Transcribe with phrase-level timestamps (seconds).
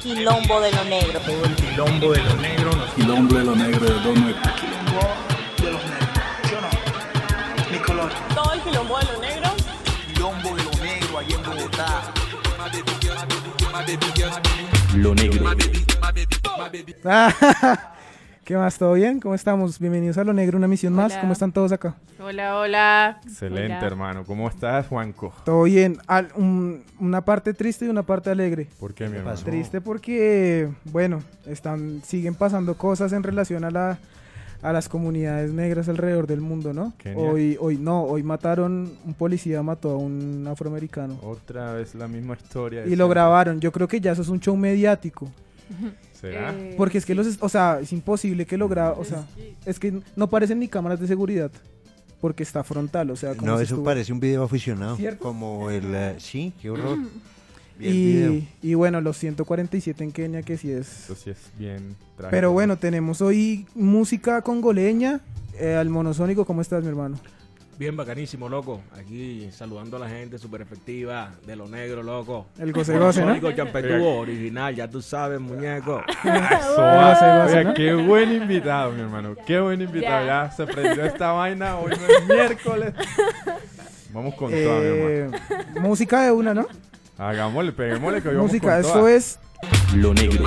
[0.00, 1.20] quilombo de lo negro.
[1.20, 2.70] Todo el quilombo de lo negro.
[2.96, 4.42] Quilombo de lo negro de Don Negro.
[4.56, 5.00] Quilombo
[5.62, 6.08] de los negros.
[6.44, 7.70] ¿Sí o no?
[7.70, 8.12] Mi color.
[8.34, 9.50] Todo el quilombo de lo negro.
[10.06, 12.12] Quilombo de lo negro allá en Bogotá.
[14.94, 15.50] Lo negro.
[17.04, 17.89] Ah,
[18.50, 18.78] ¿Qué más?
[18.78, 19.20] ¿Todo bien?
[19.20, 19.78] ¿Cómo estamos?
[19.78, 21.16] Bienvenidos a Lo Negro, una misión más.
[21.18, 21.94] ¿Cómo están todos acá?
[22.20, 23.20] Hola, hola.
[23.24, 23.86] Excelente, Hola.
[23.86, 24.24] hermano.
[24.24, 25.32] ¿Cómo estás, Juanco?
[25.44, 25.98] Todo bien.
[26.08, 28.66] Al- un- una parte triste y una parte alegre.
[28.80, 29.38] ¿Por qué, mi hermano?
[29.38, 33.98] Triste porque, bueno, están, siguen pasando cosas en relación a la
[34.62, 36.92] a las comunidades negras alrededor del mundo, ¿no?
[36.98, 37.18] Kenia.
[37.30, 41.20] Hoy, hoy no, hoy mataron, un policía mató a un afroamericano.
[41.22, 42.84] Otra vez la misma historia.
[42.84, 43.60] Y lo grabaron.
[43.60, 45.30] Yo creo que ya eso es un show mediático.
[46.20, 46.52] ¿Será?
[46.54, 49.24] Eh, Porque es que los, es- o sea, es imposible que lo grabe, o sea,
[49.64, 51.50] es que no parecen ni cámaras de seguridad.
[52.20, 54.96] Porque está frontal, o sea, como No, si eso estuvo- parece un video aficionado.
[54.96, 55.22] ¿Cierto?
[55.22, 55.84] Como el...
[55.94, 56.98] eh, sí, qué horror.
[57.78, 58.32] Video.
[58.34, 61.04] Y, y bueno, los 147 en Kenia, que sí es.
[61.04, 62.30] Eso sí es bien trágico.
[62.30, 65.20] Pero bueno, tenemos hoy música congoleña.
[65.58, 67.18] Eh, al monosónico, ¿cómo estás, mi hermano?
[67.80, 68.82] Bien bacanísimo, loco.
[68.94, 72.44] Aquí saludando a la gente súper efectiva de lo negro, loco.
[72.58, 73.28] El goce goce, ¿no?
[73.28, 76.02] Sónico Champetú, original, ya tú sabes, muñeco.
[76.22, 77.74] Eso, Goce, ah, goce, oiga, ¿no?
[77.74, 79.34] qué buen invitado, mi hermano.
[79.46, 80.26] Qué buen invitado.
[80.26, 80.50] Ya, Ya.
[80.52, 81.78] se prendió esta vaina.
[81.78, 82.92] Hoy no es miércoles.
[84.12, 85.36] Vamos con toda, mi hermano.
[85.38, 86.66] Eh, música de una, ¿no?
[87.16, 89.10] Hagámosle, peguémosle que hoy vamos música, con eso toda.
[89.14, 89.38] es.
[89.96, 90.44] Lo negro.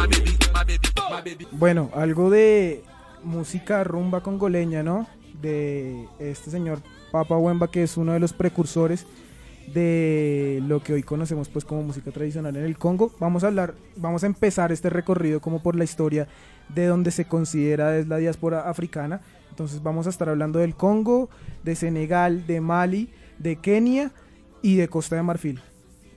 [1.53, 2.83] Bueno, algo de
[3.23, 5.07] música rumba congoleña, ¿no?
[5.43, 6.79] De este señor
[7.11, 9.05] Papa Wemba, que es uno de los precursores
[9.73, 13.11] de lo que hoy conocemos pues como música tradicional en el Congo.
[13.19, 16.27] Vamos a hablar, vamos a empezar este recorrido como por la historia
[16.73, 19.21] de donde se considera es la diáspora africana.
[19.49, 21.29] Entonces vamos a estar hablando del Congo,
[21.63, 24.11] de Senegal, de Mali, de Kenia
[24.61, 25.61] y de Costa de Marfil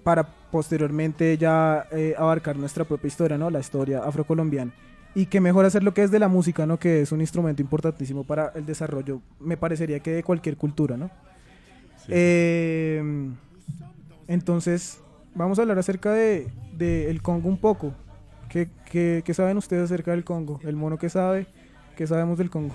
[0.06, 3.50] para posteriormente ya eh, abarcar nuestra propia historia, ¿no?
[3.50, 4.72] La historia afrocolombiana.
[5.16, 6.78] Y que mejor hacer lo que es de la música, ¿no?
[6.78, 11.10] Que es un instrumento importantísimo para el desarrollo, me parecería que de cualquier cultura, ¿no?
[12.04, 12.08] Sí.
[12.10, 13.02] Eh,
[14.28, 15.00] entonces,
[15.34, 17.92] vamos a hablar acerca de, de el Congo un poco.
[18.50, 20.60] ¿Qué, qué, qué saben ustedes acerca del Congo?
[20.62, 21.46] El mono que sabe,
[21.96, 22.74] ¿qué sabemos del Congo?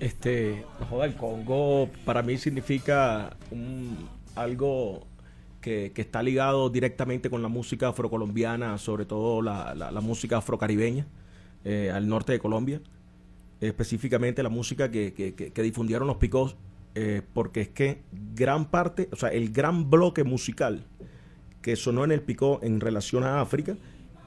[0.00, 5.06] Este, no joda, el Congo para mí significa un- algo
[5.60, 10.36] que, que está ligado directamente con la música afrocolombiana, sobre todo la, la- la música
[10.38, 11.06] afrocaribeña,
[11.64, 12.80] eh, al norte de Colombia.
[13.60, 16.56] Específicamente la música que, que- que- difundieron los picos,
[16.94, 18.02] eh, porque es que
[18.34, 20.84] gran parte, o sea, el gran bloque musical
[21.60, 23.76] que sonó en el picó en relación a África,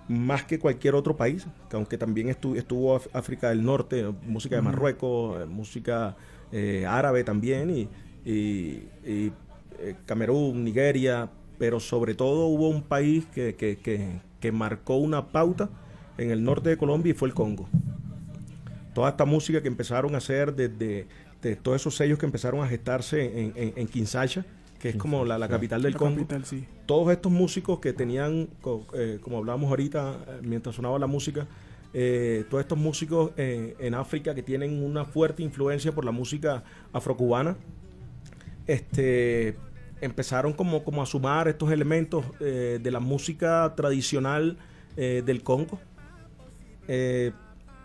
[0.09, 4.57] más que cualquier otro país, que aunque también estu- estuvo Af- África del Norte, música
[4.57, 6.17] de Marruecos, eh, música
[6.51, 7.87] eh, árabe también, y,
[8.29, 9.31] y- y,
[9.79, 15.27] eh, Camerún, Nigeria, pero sobre todo hubo un país que, que- que- que marcó una
[15.31, 15.69] pauta
[16.23, 17.67] en el norte de Colombia y fue el Congo.
[18.93, 21.07] Toda esta música que empezaron a hacer desde
[21.41, 24.45] de todos esos sellos que empezaron a gestarse en, en, en Kinshasa,
[24.79, 26.65] que es como la, la capital del La Congo capital, sí.
[26.85, 28.49] todos estos músicos que tenían,
[28.93, 31.47] eh, como hablábamos ahorita eh, mientras sonaba la música,
[31.93, 36.63] eh, todos estos músicos eh, en África que tienen una fuerte influencia por la música
[36.93, 37.57] afrocubana,
[38.67, 39.55] este,
[39.99, 44.57] empezaron como, como a sumar estos elementos eh, de la música tradicional
[44.95, 45.79] eh, del Congo.
[46.87, 47.31] Eh,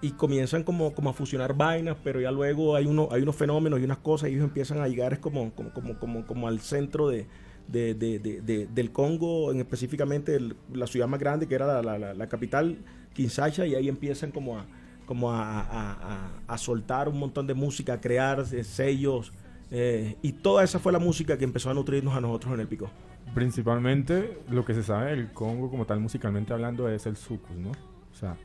[0.03, 3.81] y comienzan como, como a fusionar vainas, pero ya luego hay, uno, hay unos fenómenos
[3.81, 6.61] y unas cosas y ellos empiezan a llegar es como, como, como, como, como al
[6.61, 7.27] centro de,
[7.67, 10.39] de- de- de- de- del Congo, en específicamente
[10.73, 12.77] la ciudad más grande que era la, capital,
[13.15, 14.67] Kinshasa, y ahí empiezan como a,
[15.07, 19.33] como a- a- a soltar un montón de música, a crear eh, sellos,
[19.71, 22.69] eh, y toda esa fue la música que empezó a nutrirnos a nosotros en el
[22.69, 22.91] Pico.
[23.35, 27.71] Principalmente lo que se sabe del Congo como tal musicalmente hablando es el sucus, ¿no?
[27.71, 28.37] O sea,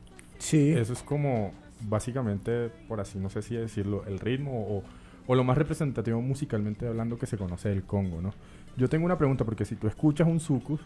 [0.42, 0.72] Sí.
[0.72, 4.82] eso es como básicamente, por así no sé si decirlo, el ritmo o,
[5.26, 8.34] o lo más representativo musicalmente hablando que se conoce del Congo, ¿no?
[8.76, 10.80] Yo tengo una pregunta porque si tú escuchas un sucus,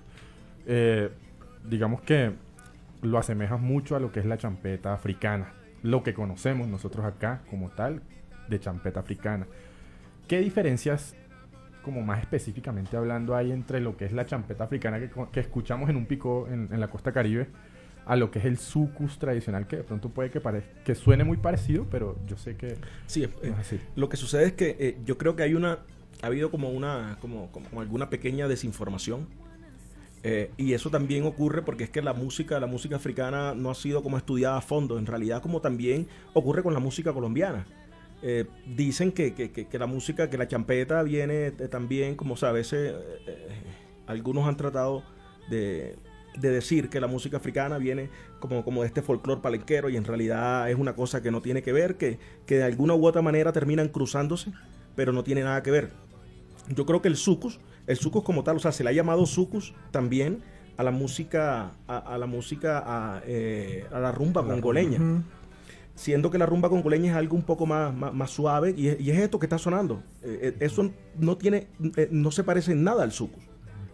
[0.66, 1.10] eh,
[1.68, 2.32] digamos que
[3.02, 5.52] lo asemejas mucho a lo que es la champeta africana,
[5.82, 8.02] lo que conocemos nosotros acá como tal
[8.48, 9.46] de champeta africana.
[10.28, 11.14] ¿Qué diferencias,
[11.82, 15.88] como más específicamente hablando, hay entre lo que es la champeta africana que, que escuchamos
[15.88, 17.48] en un pico en, en la costa caribe
[18.06, 21.24] a lo que es el sucus tradicional, que de pronto puede que, pare- que suene
[21.24, 22.76] muy parecido, pero yo sé que
[23.06, 23.80] Sí, eh, no es así.
[23.96, 25.80] Lo que sucede es que eh, yo creo que hay una,
[26.22, 29.26] ha habido como una, como, como- como alguna pequeña desinformación.
[30.22, 33.74] Eh, y eso también ocurre porque es que la música, la música africana no ha
[33.74, 34.98] sido como estudiada a fondo.
[34.98, 37.66] En realidad, como también ocurre con la música colombiana.
[38.22, 42.36] Eh, dicen que, que- que- que la música, que la champeta viene también, como o
[42.36, 42.94] sea, a veces
[43.26, 43.48] eh,
[44.06, 45.02] algunos han tratado
[45.50, 45.96] de,
[46.36, 48.10] de decir que la música africana viene
[48.40, 51.62] como, como de este folclore palenquero y en realidad es una cosa que no tiene
[51.62, 54.52] que ver, que, que de alguna u otra manera terminan cruzándose,
[54.94, 55.90] pero no tiene nada que ver.
[56.68, 59.24] Yo creo que el sucus, el sucus como tal, o sea, se le ha llamado
[59.26, 60.42] sucus también
[60.76, 65.22] a la música, a, a la música, a, eh, a la rumba congoleña.
[65.94, 69.00] Siendo que la rumba congoleña es algo un poco más, más, más suave y es,
[69.00, 70.02] y es esto que está sonando.
[70.22, 73.42] Eh, eh, eso no tiene, eh, no se parece en nada al sucus.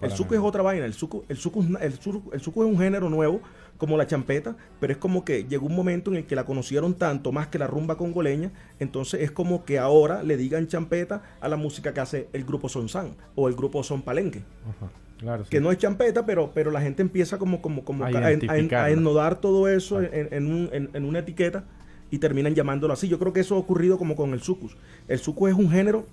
[0.03, 0.85] El suco es otra vaina.
[0.85, 3.41] El suco, el, suco, es na- el, suco, el suco es un género nuevo,
[3.79, 6.95] como la champeta, pero es como que llegó un momento en el que la conocieron
[6.95, 8.51] tanto más que la rumba congoleña.
[8.79, 12.69] Entonces es como que ahora le digan champeta a la música que hace el grupo
[12.69, 14.45] Son San o el grupo Son Palenque.
[14.69, 15.51] Ajá, claro, sí.
[15.51, 18.13] Que no es champeta, pero, pero la gente empieza como, como, como A a,
[18.51, 21.65] a- ennodar todo eso en, en un- en- en una etiqueta
[22.11, 23.09] y terminan llamándolo así.
[23.09, 24.77] Yo creo que eso ha ocurrido como con el sucus.
[25.09, 26.07] El sucus es un género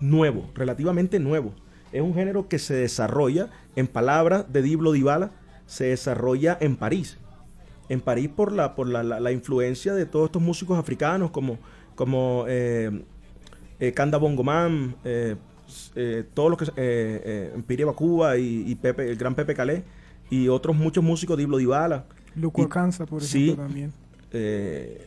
[0.00, 1.52] nuevo, relativamente nuevo.
[1.92, 5.30] Es un género que se desarrolla, en palabras de Diblo Dybala,
[5.66, 7.18] se desarrolla en París.
[7.88, 11.58] En París por la, por la, la- la influencia de todos estos músicos africanos como,
[11.94, 13.02] como eh,
[13.80, 15.36] eh, Kanda Bongoman, eh,
[15.94, 19.84] eh, todos los que Empire Bakuba y, y Pepe, el gran Pepe Calé
[20.30, 22.04] y otros muchos músicos Diblo Dybala.
[22.34, 23.44] Luco Acansa, por sí.
[23.50, 23.92] ejemplo, también.
[24.32, 25.06] eh,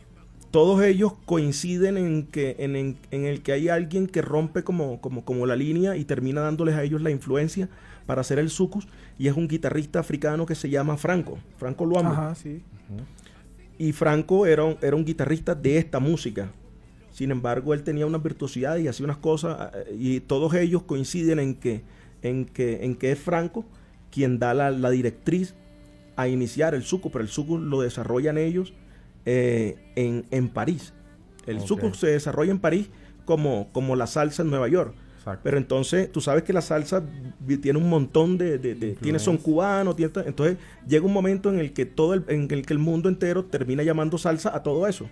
[0.50, 5.00] todos ellos coinciden en que en, en- en el que hay alguien que rompe como,
[5.00, 7.68] como, como la línea y termina dándoles a ellos la influencia
[8.06, 8.86] para hacer el sucus
[9.18, 12.12] y es un guitarrista africano que se llama Franco, Franco Luambo.
[12.12, 12.62] Ajá, sí.
[13.78, 16.50] Y Franco era un, era un guitarrista de esta música.
[17.10, 21.38] Sin embargo, él tenía unas virtuosidades y hacía unas cosas eh, y todos ellos coinciden
[21.38, 21.82] en que,
[22.22, 23.64] en que, en que es Franco
[24.10, 25.54] quien da la, la directriz
[26.16, 28.72] a iniciar el suco, pero el suco lo desarrollan ellos
[29.26, 30.94] eh, en, en París.
[31.46, 31.66] El Ok.
[31.66, 32.88] suco se desarrolla en París
[33.24, 34.94] como, como la salsa en Nueva York.
[35.18, 35.40] Exacto.
[35.42, 37.02] Pero entonces, tú sabes que la salsa
[37.60, 38.58] tiene un montón de...
[38.58, 39.44] de, de- tiene son Influencia.
[39.44, 40.56] cubano, tiene, entonces
[40.86, 43.82] llega un momento en el que todo el, en el que el mundo entero termina
[43.82, 45.08] llamando salsa a todo eso.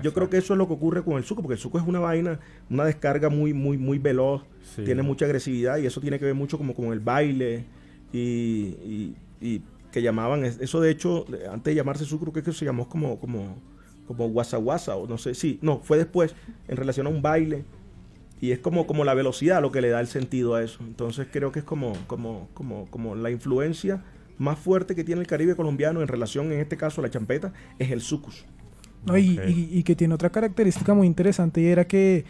[0.00, 1.84] Yo creo que eso es lo que ocurre con el suco, porque el suco es
[1.84, 2.38] una vaina,
[2.70, 4.42] una descarga muy, muy, muy veloz,
[4.76, 4.84] Sí.
[4.84, 7.64] tiene mucha agresividad y eso tiene que ver mucho como con el baile
[8.12, 12.52] y, y- y que llamaban, es- eso de hecho, antes de llamarse suco, creo que
[12.52, 13.56] se llamó como, como,
[14.08, 16.34] como guasa guasa, o no sé, sí, no, fue después,
[16.66, 17.64] en relación a un baile.
[18.40, 20.80] Y es como, como la velocidad lo que le da el sentido a eso.
[20.82, 24.02] Entonces creo que es como, como, como, como la influencia
[24.36, 27.52] más fuerte que tiene el Caribe colombiano en relación, en este caso, a la champeta,
[27.78, 28.44] es el sucus.
[29.06, 29.44] No, y, Ok.
[29.48, 32.24] y- y que tiene otra característica muy interesante y era que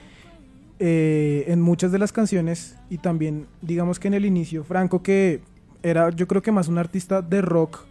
[0.78, 5.40] eh, en muchas de las canciones y también digamos que en el inicio Franco que
[5.82, 7.84] era yo creo que más un artista de rock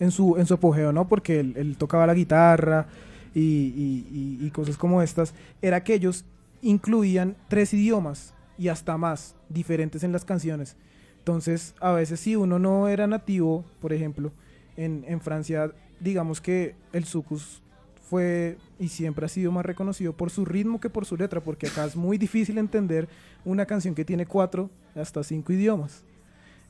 [0.00, 1.08] en su, en su apogeo, ¿no?
[1.08, 2.86] Porque él, tocaba la guitarra
[3.34, 6.24] y cosas como estas, era que ellos
[6.62, 10.76] incluían tres idiomas y hasta más diferentes en las canciones.
[11.18, 14.32] Entonces, a veces si uno no era nativo, por ejemplo,
[14.76, 17.62] en, en Francia, digamos que el sucus
[18.08, 21.66] fue y siempre ha sido más reconocido por su ritmo que por su letra, porque
[21.66, 23.08] acá es muy difícil entender
[23.44, 26.02] una canción que tiene cuatro hasta cinco idiomas.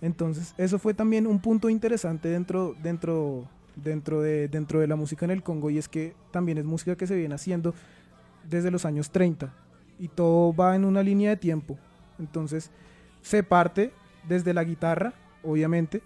[0.00, 5.24] Entonces, eso fue también un punto interesante dentro, dentro, dentro, de, dentro de la música
[5.24, 7.74] en el Congo, y es que también es música que se viene haciendo
[8.48, 9.52] desde los años 30,
[9.98, 11.76] y todo va en una línea de tiempo.
[12.18, 12.70] Entonces,
[13.22, 13.92] se parte
[14.28, 16.02] desde la guitarra, obviamente,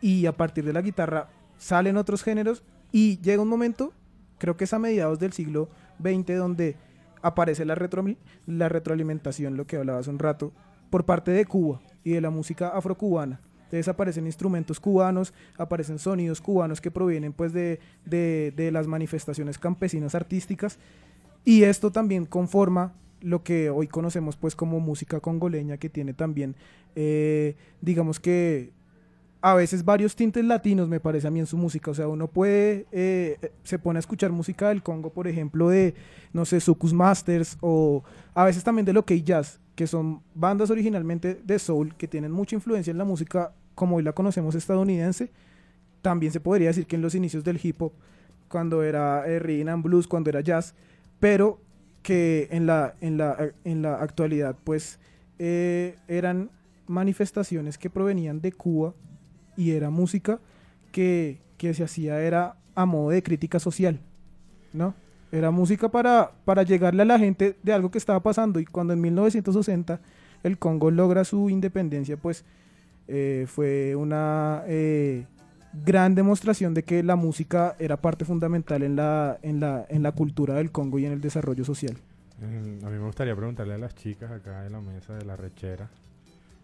[0.00, 2.62] y a partir de la guitarra salen otros géneros,
[2.92, 3.92] y llega un momento,
[4.38, 5.70] creo que es a mediados del siglo
[6.02, 6.76] XX, donde
[7.22, 7.74] aparece la,
[8.46, 10.52] la retroalimentación, lo que hablaba hace un rato,
[10.90, 13.40] por parte de Cuba y de la música afrocubana.
[13.64, 20.14] Entonces aparecen instrumentos cubanos, aparecen sonidos cubanos que provienen pues de, de- las manifestaciones campesinas
[20.14, 20.78] artísticas.
[21.44, 26.54] Y esto también conforma lo que hoy conocemos pues como música congoleña que tiene también
[26.94, 28.72] eh, digamos que
[29.40, 32.26] a veces varios tintes latinos me parece a mí en su música, o sea, uno
[32.26, 35.94] puede, eh, eh, se pone a escuchar música del Congo, por ejemplo, de,
[36.32, 38.02] no sé, Sucus Masters, o
[38.34, 42.32] a veces también de lo que jazz, que son bandas originalmente de soul, que tienen
[42.32, 45.30] mucha influencia en la música, como hoy la conocemos estadounidense,
[46.02, 47.92] también se podría decir que en los inicios del hip hop,
[48.48, 50.74] cuando era eh, rhythm and blues, cuando era jazz,
[51.20, 51.60] pero
[52.02, 54.98] que en la, en la, en la actualidad, pues,
[55.38, 56.50] eh, eran
[56.88, 58.94] manifestaciones que provenían de Cuba
[59.56, 60.40] y era música
[60.90, 64.00] que, que se hacía era a modo de crítica social,
[64.72, 64.96] ¿no?
[65.30, 68.92] Era música para, para llegarle a la gente de algo que estaba pasando y cuando
[68.94, 70.00] en 1960
[70.42, 72.44] el Congo logra su independencia, pues
[73.08, 75.26] eh, fue una eh,
[75.84, 80.12] gran demostración de que la música era parte fundamental en la, en, la, en la
[80.12, 81.96] cultura del Congo y en el desarrollo social.
[82.38, 85.36] Mm, A mí me gustaría preguntarle a las chicas acá en la mesa de la
[85.36, 85.88] rechera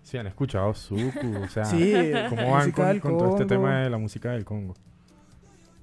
[0.04, 1.92] Sí, han escuchado Suku, o sea, Sí,
[2.28, 4.75] ¿cómo van con, con todo este tema de la música del Congo?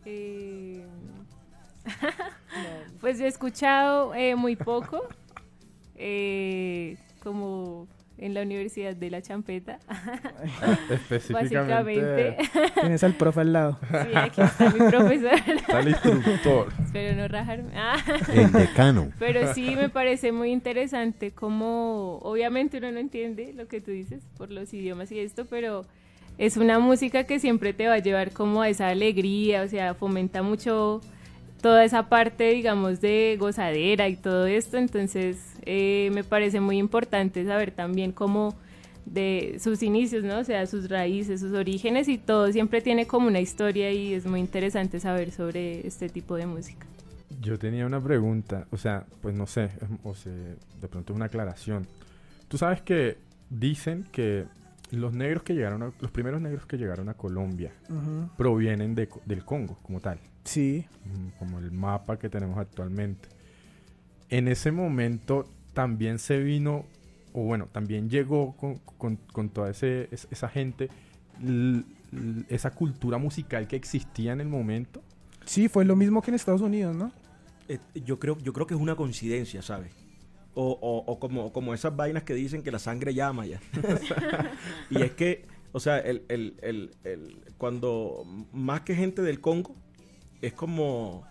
[0.06, 0.86] Eh,
[3.02, 5.02] pues yo he escuchado eh, muy poco,
[5.96, 7.88] eh, como
[8.22, 9.80] en la Universidad de la Champeta,
[10.92, 12.38] Específicamente básicamente.
[12.80, 13.80] Tienes al profe al lado.
[13.90, 15.34] Sí, aquí está mi profesor.
[15.34, 16.68] está el instructor.
[16.84, 17.72] Espero no rajarme.
[17.76, 17.98] Ah.
[18.32, 19.12] El decano.
[19.18, 24.22] Pero sí me parece muy interesante como, obviamente uno no entiende lo que tú dices
[24.38, 25.86] por los idiomas y esto, pero
[26.38, 29.96] es una música que siempre te va a llevar como a esa alegría, o sea,
[29.96, 31.02] fomenta mucho
[31.62, 37.46] toda esa parte, digamos, de gozadera y todo esto, entonces eh, me parece muy importante
[37.46, 38.56] saber también cómo
[39.06, 40.40] de sus inicios, ¿no?
[40.40, 44.26] O sea, sus raíces, sus orígenes y todo siempre tiene como una historia y es
[44.26, 46.86] muy interesante saber sobre este tipo de música.
[47.42, 49.72] Yo tenía una pregunta, o sea, pues no sé, es-
[50.04, 51.88] o sea, de pronto una aclaración.
[52.48, 53.18] Tú sabes que
[53.50, 54.46] dicen que
[54.92, 57.72] los negros que llegaron, a- los primeros negros que llegaron a Colombia
[58.38, 60.86] provienen de, Co- del Congo como tal, Sí.
[61.40, 63.30] como el mapa que tenemos actualmente.
[64.30, 66.86] En ese momento también se vino,
[67.34, 70.90] o bueno, también llegó con, con- con toda ese, es- esa gente,
[71.42, 75.02] l- l- esa cultura musical que existía en el momento.
[75.46, 77.12] Sí, fue lo mismo que en Estados Unidos, ¿no?
[77.68, 79.92] Eh, yo creo, yo creo que es una coincidencia, ¿sabes?
[80.54, 83.60] O, o- o como, como esas vainas que dicen que la sangre llama ya.
[84.90, 89.76] y es que, o sea, el, el- el- el- cuando más que gente del Congo,
[90.42, 91.24] es como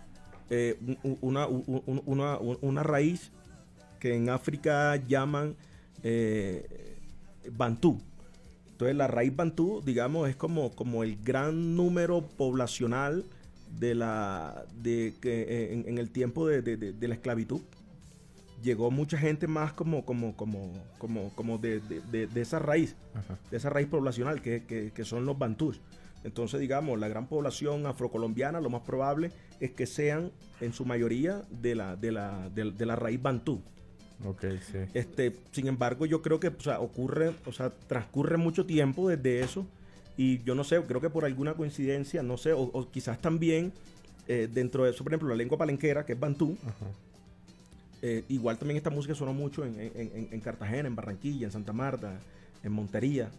[0.50, 3.30] eh, un- un- una, un- un- una, una raíz
[4.00, 5.54] que en África llaman
[6.02, 6.96] eh,
[7.52, 8.00] Bantú.
[8.72, 13.24] Entonces la raíz Bantú, digamos, es como, como el gran número poblacional
[13.78, 17.60] de la de que eh, en, en el tiempo de, de- de- la esclavitud
[18.62, 22.96] llegó mucha gente más como como como como como de, de- de- de esa raíz
[23.14, 23.38] Ajá.
[23.50, 25.80] de esa raíz poblacional que, que- que son los bantús
[26.24, 31.42] entonces digamos la gran población afrocolombiana lo más probable es que sean en su mayoría
[31.50, 33.60] de la de la de, de la raíz bantú
[34.26, 34.76] Ok, sí.
[34.92, 39.40] este, sin embargo, yo creo que o sea, ocurre, o sea, transcurre mucho tiempo desde
[39.40, 39.66] eso
[40.18, 43.72] y yo no sé, creo que por alguna coincidencia, no sé, o, o quizás también
[44.28, 46.84] eh, dentro de eso, por ejemplo, la lengua palenquera, que es bantú, Ajá.
[48.02, 51.52] eh, igual también esta música sonó mucho en, en- en- en Cartagena, en Barranquilla, en
[51.52, 52.18] Santa Marta,
[52.62, 53.30] en Montería.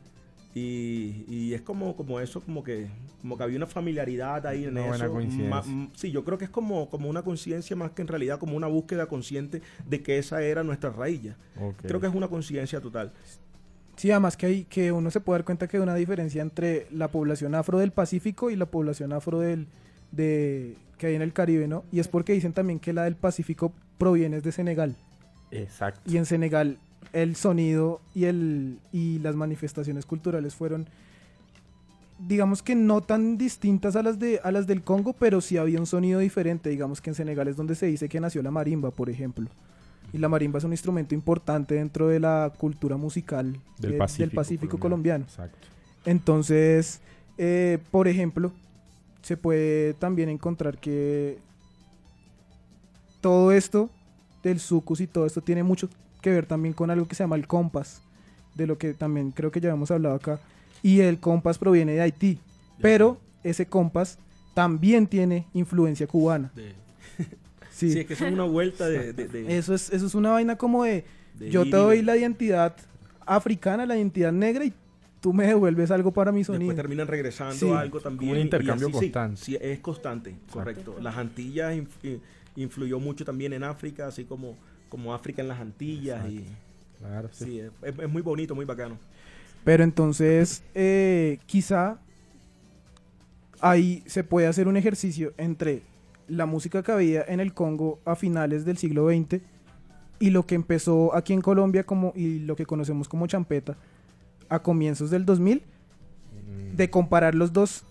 [0.54, 2.88] Y, y es como, como eso, como que,
[3.22, 5.14] como que había una familiaridad ahí en Una buena eso.
[5.14, 5.50] coincidencia.
[5.50, 8.38] Ma- m- sí, yo creo que es como, como una coincidencia más que en realidad
[8.38, 11.38] como una búsqueda consciente de que esa era nuestra raíz ya.
[11.60, 11.76] Ok.
[11.84, 13.14] Creo que es una coincidencia total.
[13.96, 16.88] Sí, además que, hay, que uno se puede dar cuenta que hay una diferencia entre
[16.92, 19.68] la población afro del Pacífico y la población afro del,
[20.12, 21.84] de, que hay en el Caribe, ¿no?
[21.92, 24.96] Y es porque dicen también que la del Pacífico proviene de Senegal.
[25.52, 26.02] Exacto.
[26.12, 26.78] Y en Senegal
[27.14, 30.88] el sonido y, el, y las manifestaciones culturales fueron,
[32.28, 35.80] digamos que no tan distintas a las, de, a las del Congo, pero sí había
[35.80, 36.70] un sonido diferente.
[36.70, 39.50] Digamos que en Senegal es donde se dice que nació la marimba, por ejemplo.
[40.14, 44.78] Y la marimba es un instrumento importante dentro de la cultura musical Del Pacífico, Pacífico
[44.78, 45.24] colombiano.
[45.24, 45.68] Exacto.
[46.06, 47.00] Entonces,
[47.38, 48.52] eh, por ejemplo,
[49.22, 51.38] se puede también encontrar que
[53.22, 53.90] todo esto
[54.44, 55.88] del sucus y todo esto tiene mucho
[56.22, 58.02] que ver también con algo que se llama el compás,
[58.56, 60.40] de lo que también creo que ya hemos hablado acá.
[60.84, 62.40] Y el compás proviene de Haití,
[62.82, 64.18] pero ese compás
[64.54, 66.52] también tiene influencia cubana.
[66.56, 66.74] De-
[67.72, 68.00] Sí, sí.
[68.02, 69.14] es que es una vuelta de...
[69.14, 71.04] de- de- eso, es, eso es una vaina como de,
[71.40, 72.76] de yo te doy de- la identidad
[73.26, 74.74] africana, la identidad negra y
[75.22, 76.62] tú me devuelves algo para mi sonido.
[76.70, 77.72] Después terminan regresando Sí.
[77.72, 78.20] algo también.
[78.20, 79.42] Como un intercambio así, sí, constante.
[79.42, 80.96] Sí, es constante, correcto.
[81.02, 82.22] Las Antillas inf- i-
[82.62, 84.58] influyó mucho también en África, así como,
[84.92, 86.30] como África en las Antillas.
[86.30, 86.46] Y,
[87.00, 87.46] Claro, sí.
[87.46, 88.96] sí, es, muy bonito, muy bacano.
[89.64, 91.98] Pero entonces, eh, quizá
[93.60, 95.82] ahí se puede hacer un ejercicio entre
[96.28, 99.42] la música que había en el Congo a finales del siglo XX
[100.20, 103.78] y lo que empezó aquí en Colombia como y lo que conocemos como champeta
[104.48, 105.64] a comienzos del 2000
[106.52, 107.84] Mm, de comparar los dos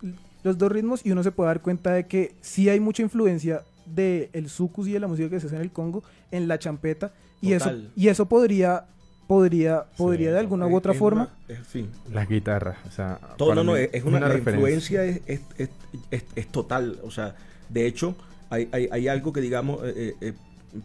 [0.42, 3.62] los dos ritmos y uno se puede dar cuenta de que sí hay mucha influencia
[3.94, 6.58] de el sucus y de la música que se hace en el Congo en la
[6.58, 8.84] champeta y eso y eso podría
[9.26, 11.88] podría podría Sí, de alguna u otra es forma una- es- sí.
[12.12, 13.18] Las guitarras, o sea...
[13.36, 15.70] Todo, no, no, mí es, es una, la influencia es, es, es-
[16.10, 16.98] es- es total.
[17.04, 17.36] O sea,
[17.68, 18.16] de hecho,
[18.50, 20.32] hay, hay, hay algo que, digamos, eh, eh, eh,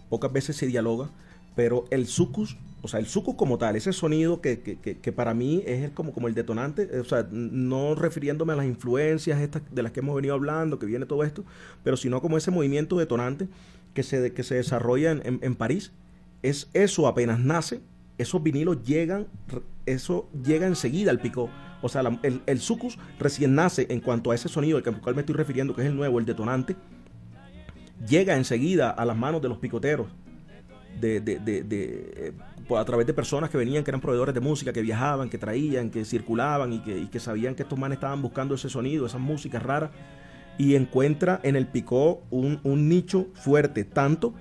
[0.09, 1.09] pocas veces se dialoga,
[1.55, 2.55] pero el sucus,
[2.85, 6.13] o sea, el sucus como tal, ese sonido que, que, que, para mí es como,
[6.13, 9.99] como el detonante, eh, o sea, no refiriéndome a las influencias estas de las que
[9.99, 11.43] hemos venido hablando, que viene todo esto,
[11.83, 13.47] pero sino como ese movimiento detonante
[13.93, 15.91] que se, que se desarrolla en, en- París,
[16.43, 17.81] es eso apenas nace,
[18.17, 19.27] esos vinilos llegan
[19.85, 21.49] eso llega enseguida al picó.
[21.81, 25.01] O sea, el, el sucus recién nace en cuanto a ese sonido al que- al
[25.01, 26.75] cual me estoy refiriendo, que es el nuevo, el detonante,
[28.07, 30.07] llega enseguida a las manos de los picoteros,
[30.99, 34.41] de, de- de- de, eh, a través de personas que venían, que eran proveedores de
[34.41, 37.97] música, que viajaban, que traían, que circulaban y que, y que sabían que estos manes
[37.97, 39.91] estaban buscando ese sonido, esas músicas raras,
[40.57, 44.33] y encuentra en el picó un, un nicho fuerte, tanto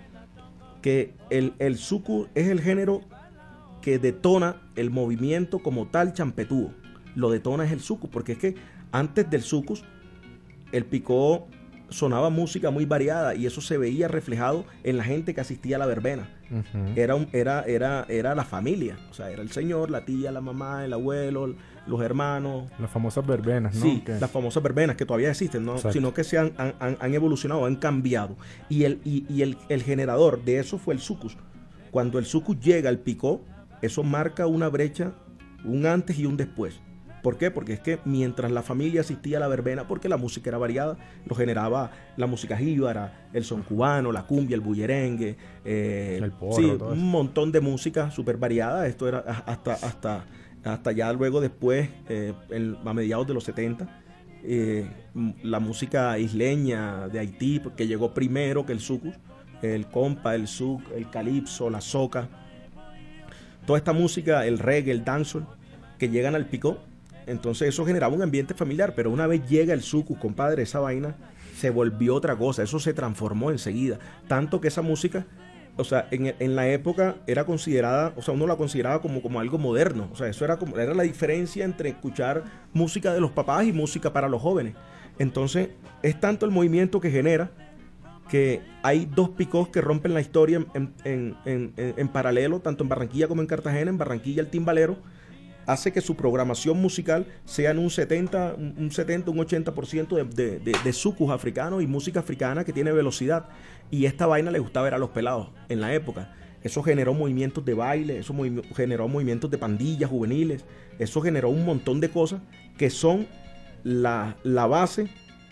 [0.80, 3.00] que el, el suku es el género
[3.82, 6.72] que detona el movimiento como tal champetúo.
[7.14, 8.54] Lo detona es el suku, porque es que
[8.92, 9.84] antes del sucus,
[10.72, 11.46] el picó
[11.94, 15.78] sonaba música muy variada y eso se veía reflejado en la gente que asistía a
[15.78, 16.28] la verbena.
[16.94, 20.40] Era, un- era, era, era la familia, o sea, era el señor, la tía, la
[20.40, 21.54] mamá, el abuelo,
[21.86, 23.80] los hermanos, Las famosas verbenas, ¿no?
[23.82, 25.72] Sí, las famosas verbenas que todavía existen, ¿no?
[25.76, 25.92] Exacto.
[25.92, 28.36] sino que se han, han- han- han evolucionado, han cambiado.
[28.68, 31.36] Y, el, y, y el, el generador de eso fue el sucus.
[31.90, 33.42] Cuando el sucus llega al picó,
[33.82, 35.12] eso marca una brecha,
[35.64, 36.80] un antes y un después.
[37.24, 37.50] ¿Por qué?
[37.50, 40.98] Porque es que mientras la familia asistía a la verbena, porque la música era variada,
[41.24, 46.54] lo generaba la música jíbara, el son cubano, la cumbia, el bullerengue, eh, El porro,
[46.54, 48.86] sí, un montón de música súper variada.
[48.86, 50.26] Esto era hasta, hasta,
[50.62, 52.34] hasta ya luego después, eh,
[52.84, 54.02] a mediados de los 70,
[54.42, 54.86] eh,
[55.42, 59.14] la música isleña de Haití, que llegó primero que el sucus,
[59.62, 62.28] el compa, el suc, el calipso, la soca,
[63.66, 65.46] toda esta música, el reggae, el dancehall,
[65.98, 66.82] que llegan al picó,
[67.26, 71.16] entonces eso generaba un ambiente familiar, pero una vez llega el sucus, compadre, esa vaina
[71.56, 75.26] se volvió otra cosa, eso se transformó enseguida, tanto que esa música,
[75.76, 79.40] o sea, en, en la época era considerada, o sea, uno la consideraba como, como
[79.40, 83.30] algo moderno, o sea, eso era como, era la diferencia entre escuchar música de los
[83.30, 84.74] papás y música para los jóvenes.
[85.18, 85.68] Entonces,
[86.02, 87.50] es tanto el movimiento que genera
[88.28, 91.36] que hay dos picos que rompen la historia en- en-
[91.76, 93.90] en paralelo, tanto en Barranquilla como en Cartagena.
[93.90, 94.96] En Barranquilla el timbalero
[95.66, 100.58] hace que su programación musical sea en un 70, un un 70, un 80% de,
[100.60, 103.48] de, de, sucus africanos y música africana que tiene velocidad.
[103.90, 106.32] Y esta vaina le gustaba ver a los pelados en la época.
[106.62, 108.34] Eso generó movimientos de baile, eso
[108.74, 110.64] generó movimientos de pandillas juveniles,
[110.98, 112.40] eso generó un montón de cosas
[112.78, 113.26] que son
[113.82, 115.08] la, base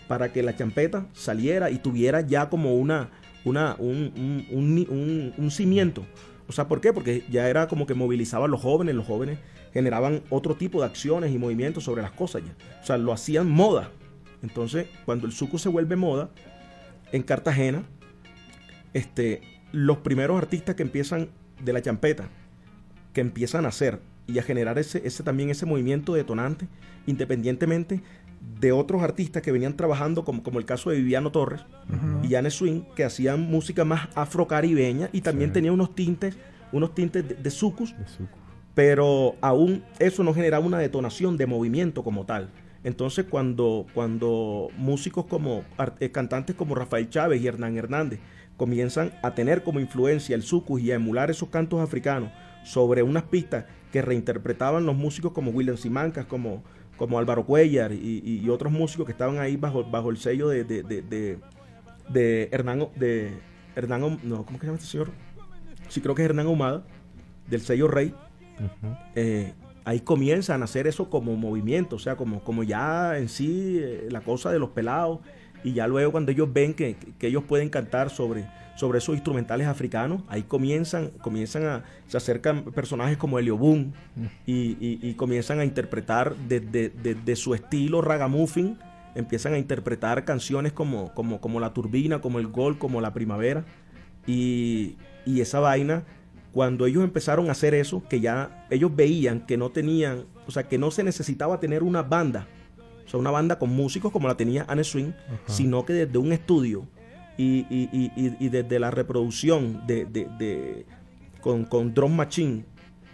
[0.07, 3.11] para que la champeta saliera y tuviera ya como una,
[3.45, 4.11] una un,
[4.51, 6.03] un- un- un cimiento.
[6.47, 6.91] O sea, ¿por qué?
[6.91, 9.37] Porque ya era como que movilizaba a los jóvenes, los jóvenes
[9.73, 12.55] generaban otro tipo de acciones y movimientos sobre las cosas ya.
[12.81, 13.89] O sea, lo hacían moda.
[14.41, 16.29] Entonces, cuando el suco se vuelve moda,
[17.11, 17.83] en Cartagena,
[18.93, 21.29] este, los primeros artistas que empiezan
[21.63, 22.25] de la champeta,
[23.13, 26.67] que empiezan a hacer y a generar ese, ese también ese movimiento detonante,
[27.05, 28.01] independientemente
[28.59, 31.61] de otros artistas que venían trabajando, como, como el caso de Viviano Torres
[32.23, 35.53] y Anne Swing, que hacían música más afrocaribeña y también Sí.
[35.53, 36.35] tenía unos tintes,
[36.73, 38.37] unos tintes de, de sucus, de suco.
[38.75, 42.49] Pero aún eso no generaba una detonación de movimiento como tal.
[42.83, 45.63] Entonces cuando, cuando músicos como
[45.99, 48.19] eh, cantantes como Rafael Chávez y Hernán Hernández
[48.57, 52.31] comienzan a tener como influencia el sucus y a emular esos cantos africanos
[52.63, 56.63] sobre unas pistas que reinterpretaban los músicos como William Simancas, como,
[56.97, 60.83] como Álvaro Cuellar y, otros músicos que estaban ahí bajo, bajo el sello de, de,
[60.83, 61.37] de,
[62.09, 63.31] de- Hernán, de
[63.75, 65.11] Hernán, no, ¿cómo que se llama este señor?
[65.89, 66.83] Sí, creo que es Hernán Ahumada,
[67.47, 68.13] del sello Rey,
[69.15, 69.53] Eh,
[69.85, 74.07] ahí comienzan a hacer eso como movimiento, o sea, como, como ya en sí eh,
[74.09, 75.19] la cosa de los pelados,
[75.63, 79.67] y ya luego cuando ellos ven que, que ellos pueden cantar sobre, sobre esos instrumentales
[79.67, 83.93] africanos, ahí comienzan, comienzan a, se acercan personajes como Elio Boom
[84.45, 88.77] y, y- y comienzan a interpretar desde de, de su estilo ragamuffin,
[89.15, 93.63] empiezan a interpretar canciones como, como, como La Turbina, como El Gol, como La Primavera,
[94.25, 96.03] y, y esa vaina,
[96.53, 100.63] cuando ellos empezaron a hacer eso, que ya ellos veían que no tenían, o sea,
[100.67, 102.47] que no se necesitaba tener una banda,
[103.05, 105.11] o sea, una banda con músicos como la tenía Anne Swing,
[105.47, 106.87] sino que desde un estudio
[107.37, 110.85] y, y- y- y- y desde la reproducción de, de- de-
[111.41, 112.63] con, con drum machine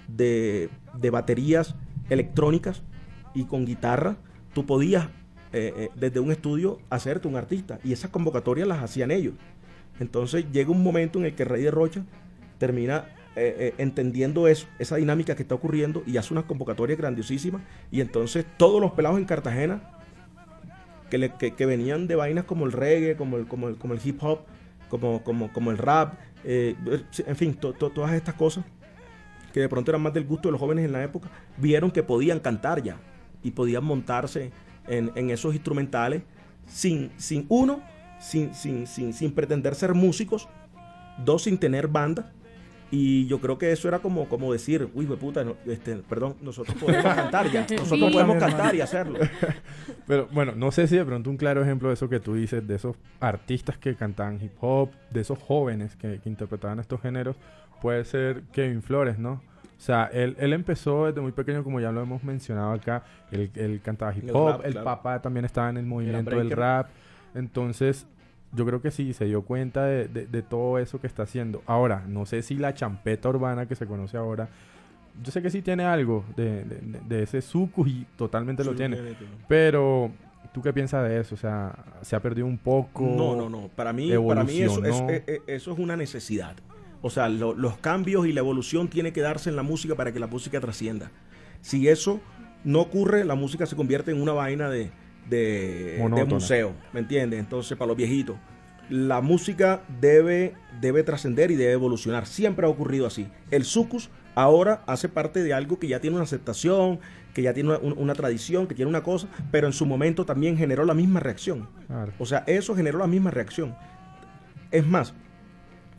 [0.08, 1.75] de, de baterías
[2.10, 2.84] electrónicas
[3.34, 4.17] y con guitarra,
[4.54, 5.06] tú podías
[5.54, 9.34] eh, eh, desde un estudio hacerte un artista y esas convocatorias las hacían ellos.
[9.99, 12.04] Entonces llega un momento en el que Rey de Rocha
[12.58, 17.61] termina eh, eh, entendiendo eso, esa dinámica que está ocurriendo y hace unas convocatorias grandiosísimas.
[17.91, 19.81] Y entonces todos los pelados en Cartagena
[21.09, 23.99] que, le- que- venían de vainas como el reggae, como el, como el, como el
[24.03, 24.41] hip hop,
[24.89, 26.13] como, como, como el rap,
[26.43, 26.75] eh,
[27.25, 28.65] en fin, to- to- todas estas cosas
[29.53, 32.03] que de pronto eran más del gusto de los jóvenes en la época, vieron que
[32.03, 32.97] podían cantar ya
[33.43, 34.51] y podían montarse
[34.87, 36.21] en, en esos instrumentales
[36.67, 37.81] sin, sin uno,
[38.19, 40.47] sin, sin, sin, sin pretender ser músicos,
[41.25, 42.31] dos, sin tener banda
[42.91, 46.36] Y yo creo que eso era como, como decir, uy, we puta, no, este, perdón,
[46.41, 48.13] nosotros podemos cantar ya, nosotros Sí.
[48.13, 49.19] podemos cantar y hacerlo.
[50.08, 52.67] Pero bueno, no sé si de pronto un claro ejemplo de eso que tú dices,
[52.67, 57.36] de esos artistas que cantaban hip hop, de esos jóvenes que, que interpretaban estos géneros,
[57.82, 59.34] puede ser Kevin Flores, ¿no?
[59.34, 63.52] O sea, él, él empezó desde muy pequeño, como ya lo hemos mencionado acá, él,
[63.56, 64.86] él cantaba hip El hop, rap, el claro.
[64.86, 66.88] papá también estaba en el movimiento del rap,
[67.36, 68.08] entonces
[68.53, 71.62] yo creo que sí, se dio cuenta de, de- de todo eso que está haciendo.
[71.65, 74.49] Ahora, no sé si la champeta urbana que se conoce ahora,
[75.23, 78.97] yo sé que sí tiene algo de, de- ese sucus y totalmente lo Sí, tiene.
[79.47, 80.12] Pero,
[80.53, 81.35] ¿tú qué piensas de eso?
[81.35, 83.03] O sea, ¿se ha perdido un poco?
[83.03, 83.67] No, no, no.
[83.69, 85.09] Para mí, para mí eso, es, evolucionó.
[85.12, 86.55] eh, eh, eso es una necesidad.
[87.01, 90.12] O sea, lo- los cambios y la evolución tiene que darse en la música para
[90.12, 91.12] que la música trascienda.
[91.62, 92.19] Si eso
[92.63, 94.89] no ocurre, la música se convierte en una vaina de,
[95.29, 97.39] de, museo, ¿me entiendes?
[97.39, 98.37] Entonces, para los viejitos,
[98.89, 102.25] la música debe, debe trascender y debe evolucionar.
[102.25, 103.27] Siempre ha ocurrido así.
[103.51, 106.99] El sucus ahora hace parte de algo que ya tiene una aceptación,
[107.33, 110.25] que ya tiene una, un- una tradición, que tiene una cosa, pero en su momento
[110.25, 111.67] también generó la misma reacción.
[111.87, 112.11] Claro.
[112.17, 113.75] O sea, eso generó la misma reacción.
[114.71, 115.13] Es más,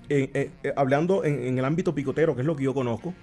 [0.09, 3.15] eh, eh, eh, hablando en, en el ámbito picotero, que es lo que yo conozco,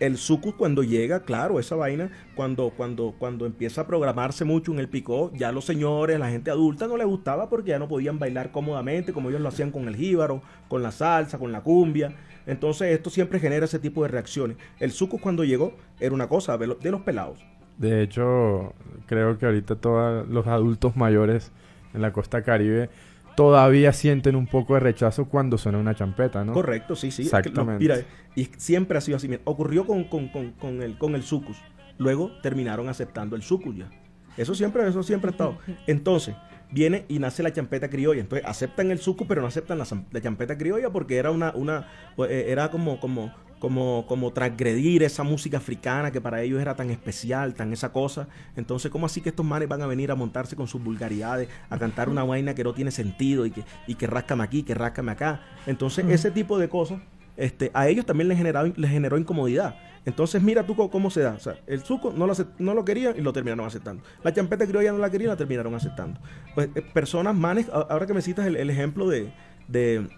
[0.00, 4.80] el sucus cuando llega, claro, esa vaina, cuando, cuando, cuando empieza a programarse mucho en
[4.80, 8.18] el picó, ya los señores, la gente adulta no le gustaba porque ya no podían
[8.18, 12.14] bailar cómodamente como ellos lo hacían con el jíbaro, con la salsa, con la cumbia.
[12.46, 14.56] Entonces esto siempre genera ese tipo de reacciones.
[14.80, 17.38] El sucus cuando llegó era una cosa de los pelados.
[17.76, 18.72] De hecho,
[19.06, 21.52] creo que ahorita todos los adultos mayores
[21.94, 22.88] en la costa caribe
[23.36, 26.52] todavía sienten un poco de rechazo cuando suena una champeta, ¿no?
[26.52, 27.22] Correcto, sí, sí.
[27.22, 27.82] Es que lo- Exactamente.
[27.82, 27.96] mira,
[28.34, 29.28] y siempre ha sido así.
[29.28, 31.56] Mira, ocurrió con, con, con, con el, con el sucus.
[31.98, 33.90] Luego terminaron aceptando el sucus ya.
[34.36, 35.58] Eso siempre, eso siempre ha estado.
[35.86, 36.34] Entonces,
[36.70, 38.20] viene y nace la champeta criolla.
[38.20, 41.88] Entonces, aceptan el sucus, pero no aceptan la, la champeta criolla porque era una, una,
[42.28, 46.90] eh, era como, como, como, como transgredir esa música africana que para ellos era tan
[46.90, 48.26] especial, tan esa cosa.
[48.56, 51.78] Entonces, ¿cómo así que estos manes van a venir a montarse con sus vulgaridades, a
[51.78, 55.12] cantar una vaina que no tiene sentido y que, y que ráscame aquí, que ráscame
[55.12, 55.42] acá?
[55.66, 57.00] Entonces, ese tipo de cosas,
[57.36, 59.76] este, a ellos también les, generaba, les generó incomodidad.
[60.06, 61.34] Entonces, mira tú cómo se da.
[61.34, 64.02] O sea, el suco no lo, no lo querían y lo terminaron aceptando.
[64.24, 66.18] La champeta criolla no la querían y la terminaron aceptando.
[66.54, 69.30] Pues, eh, personas, manes, ahora que me citas el, el ejemplo de,
[69.68, 70.08] de,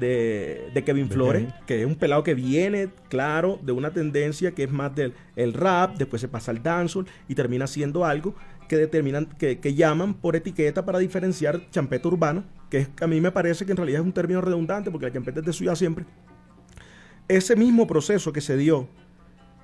[0.00, 4.64] de, de Kevin Flores, que es un pelado que viene, claro, de una tendencia que
[4.64, 8.34] es más del el rap, después se pasa al dancehall y termina siendo algo
[8.68, 13.20] que determinan, que, que llaman por etiqueta para diferenciar champeta urbana, que es, a mí
[13.20, 15.74] me parece que en realidad es un término redundante porque la champeta es de ciudad
[15.74, 16.04] siempre.
[17.28, 18.88] Ese mismo proceso que se dio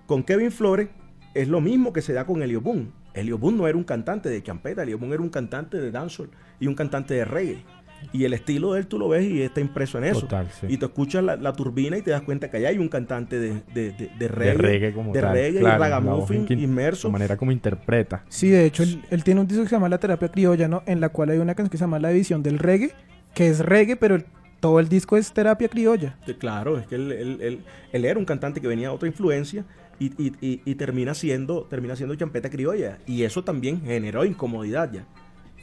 [0.07, 0.89] con Kevin Flores
[1.35, 2.93] es lo mismo que se da con Elio Boom.
[3.13, 6.31] Elio Boom no era un cantante de champeta, Elio Boom era un cantante de dancehall
[6.61, 7.65] y un cantante de reggae.
[8.13, 10.21] Y el estilo de él tú lo ves y está impreso en eso.
[10.21, 10.67] Total, sí.
[10.71, 13.39] Y tú escuchas la, la turbina y te das cuenta que allá hay un cantante
[13.39, 15.33] de, de, de, de reggae, de reggae como de tal.
[15.35, 17.09] reggae claro, y ragamuffin inmerso.
[17.09, 18.25] La manera como interpreta.
[18.29, 20.83] Sí, de hecho, él, él tiene un disco que se llama La Terapia Criolla, ¿no?
[20.87, 22.93] En la cual hay una canción que se llama La División del Reggae,
[23.35, 24.25] que es reggae, pero el-
[24.61, 26.17] todo el disco es terapia criolla.
[26.25, 27.61] Sí, Claro, es que él, él- él-
[27.93, 29.65] él era un cantante que venía de otra influencia
[29.99, 32.99] y, y- y- y termina siendo termina siendo champeta criolla.
[33.07, 35.05] Y eso también generó incomodidad ya.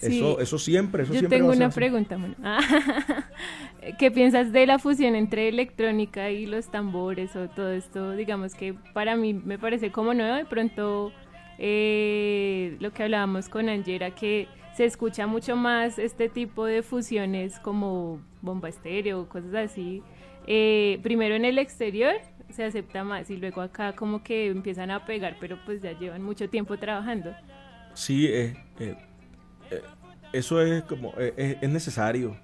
[0.03, 0.17] Sí.
[0.17, 1.75] Eso, eso siempre, eso Yo siempre tengo va a ser una así.
[1.75, 2.17] pregunta.
[2.17, 2.35] Manu.
[3.99, 8.11] ¿Qué piensas de la fusión entre electrónica y los tambores o todo esto?
[8.11, 10.35] Digamos que para mí me parece como nuevo.
[10.35, 11.11] De pronto,
[11.57, 17.59] eh, lo que hablábamos con Angera, que se escucha mucho más este tipo de fusiones
[17.59, 20.01] como bomba estéreo, cosas así.
[20.47, 22.15] Eh, primero en el exterior
[22.49, 26.21] se acepta más y luego acá como que empiezan a pegar, pero pues ya llevan
[26.23, 27.33] mucho tiempo trabajando.
[27.93, 28.95] Sí, eh, eh,
[30.33, 32.35] eso es como eh, es, es necesario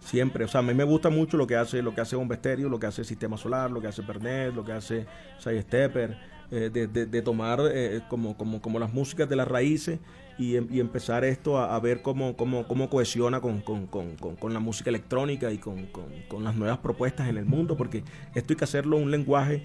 [0.00, 0.44] siempre.
[0.44, 2.68] O sea, a mí me gusta mucho lo que hace lo que hace Bomba Estéreo,
[2.68, 5.06] lo que hace Sistema Solar, lo que hace Pernet, lo que hace
[5.38, 6.16] Side Stepper,
[6.50, 10.00] eh, de, de- tomar eh, como, como, como las músicas de las raíces
[10.38, 14.58] y, em- empezar esto a, ver cómo, cómo, cómo cohesiona con, con- con- con- la
[14.60, 18.02] música electrónica y con las nuevas propuestas en el mundo, porque
[18.34, 19.64] esto hay que hacerlo un lenguaje,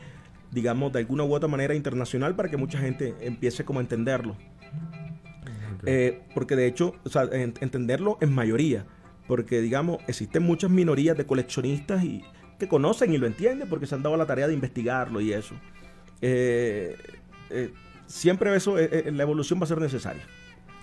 [0.52, 4.36] digamos, de alguna u otra manera internacional para que mucha gente empiece como a entenderlo.
[5.86, 8.86] Eh, porque de hecho, o sea, en- entenderlo en mayoría.
[9.28, 12.24] Porque, digamos, existen muchas minorías de coleccionistas y
[12.60, 15.56] que conocen y lo entienden porque se han dado la tarea de investigarlo y eso.
[16.22, 16.96] Eh,
[17.50, 17.74] eh,
[18.06, 20.24] siempre eso, eh, eh, la evolución va a ser necesaria.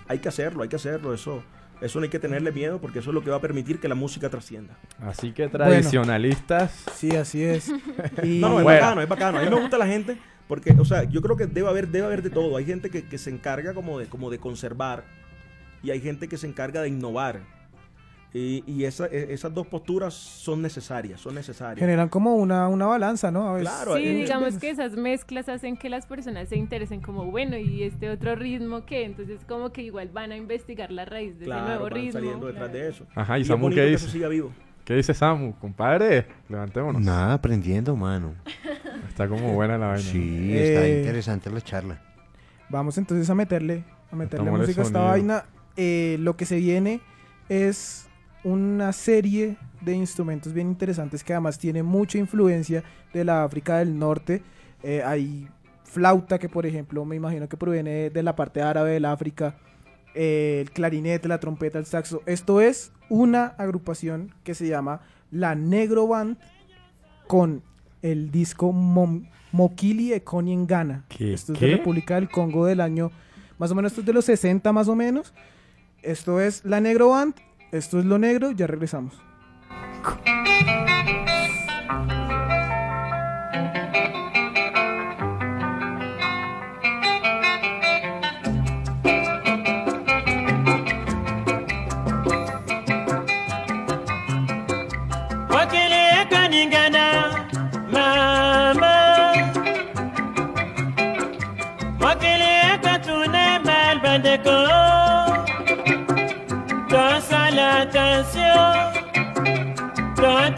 [0.07, 1.13] Hay que hacerlo, hay que hacerlo.
[1.13, 1.41] Eso,
[1.81, 3.87] eso no hay que tenerle miedo porque eso es lo que va a permitir que
[3.87, 4.77] la música trascienda.
[4.99, 6.83] Así que tradicionalistas.
[6.95, 7.69] Sí, así es.
[8.23, 9.37] Y No, no, es bacano, es bacano.
[9.39, 12.05] A mí me gusta la gente porque, o sea, yo creo que debe haber, debe
[12.07, 12.57] haber de todo.
[12.57, 15.03] Hay gente que, que se encarga como de, como de conservar
[15.81, 17.41] y hay gente que se encarga de innovar.
[18.35, 21.79] Y, y esa- e- esas dos posturas son necesarias, son necesarias.
[21.79, 23.47] Generan como una, una balanza, ¿no?
[23.49, 23.69] A veces.
[23.71, 27.83] Claro, Sí, digamos que esas mezclas hacen que las personas se interesen como, bueno, ¿y
[27.83, 29.05] este otro ritmo qué?
[29.05, 32.11] Entonces como que igual van a investigar la raíz de ese nuevo van ritmo.
[32.13, 32.83] saliendo detrás claro.
[32.85, 33.05] de eso.
[33.13, 34.03] Ajá, ¿y es Samu bonito qué que dice?
[34.05, 34.51] eso siga vivo.
[34.85, 35.53] ¿Qué dice Samu?
[35.59, 37.01] Compadre, levantémonos.
[37.01, 38.33] Nada, aprendiendo, mano.
[39.07, 40.03] Está como buena la vaina.
[40.03, 40.11] ¿no?
[40.11, 42.01] Sí, está Eh, interesante la charla.
[42.69, 45.45] Vamos entonces a meterle, a meterle música a esta vaina.
[45.77, 47.01] Eh, lo que se viene
[47.49, 48.07] es
[48.43, 53.97] una serie de instrumentos bien interesantes que además tiene mucha influencia de la África del
[53.97, 54.41] Norte.
[54.81, 55.47] Eh, hay
[55.83, 59.55] flauta que por ejemplo me imagino que proviene de la parte árabe del África.
[60.15, 62.21] Eh, el clarinete, la trompeta, el saxo.
[62.25, 66.37] Esto es una agrupación que se llama La Negro Band
[67.27, 67.63] con
[68.01, 71.05] el disco Mom- Mokili Ekoni en Ghana.
[71.09, 71.33] ¿Qué?
[71.33, 71.65] Esto es ¿Qué?
[71.67, 73.11] de República del Congo del año,
[73.59, 75.33] más o menos, esto es de los 60 más o menos.
[76.01, 77.35] Esto es La Negro Band,
[77.71, 79.13] esto es Lo Negro, ya regresamos.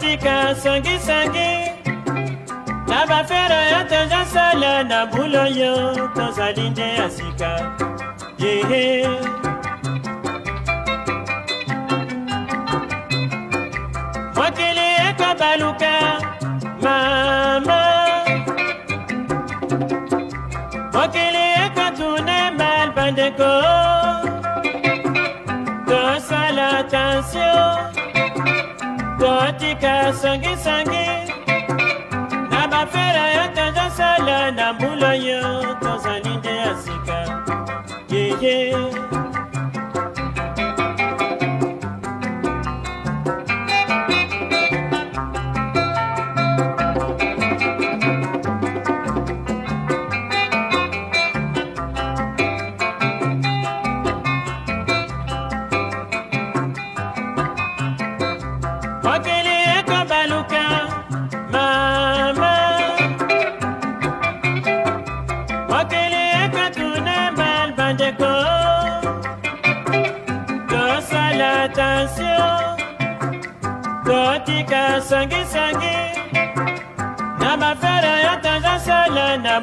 [0.06, 1.70] katika songisongi
[2.88, 7.72] na mafero yoto nyonsolo na mbulo yo tozali nde ya sika.
[8.38, 9.08] Yehe
[14.36, 15.94] mokili ekobaluka
[16.82, 17.80] mama
[20.94, 23.52] mokili ekotune mal bandeko
[25.88, 27.95] tosala attention
[29.56, 31.32] batika sangisangi
[32.50, 37.42] na bafera ya tozosala na mbula yo tozali nde ya sika
[38.10, 39.15] yeye yeah, yeah.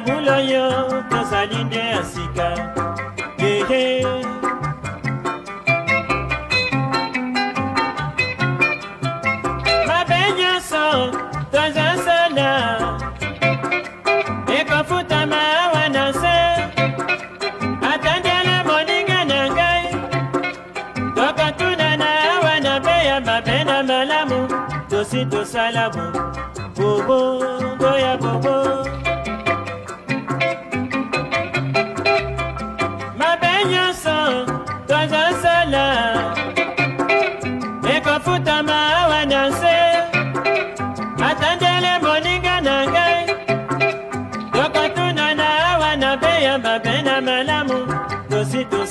[0.04, 0.64] mbula yo
[1.10, 2.48] tozali nde ya sika.
[3.38, 4.04] Ehe.
[9.86, 10.84] Mabe nyonso
[11.52, 12.50] tozosala
[14.58, 16.36] ekofutama awa na nse
[17.92, 19.86] atandela moninga na ngai.
[21.16, 24.40] Tokotuna na awa na be ya mabe na malamu.
[24.90, 26.04] Tosi tosala bo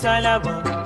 [0.03, 0.82] salama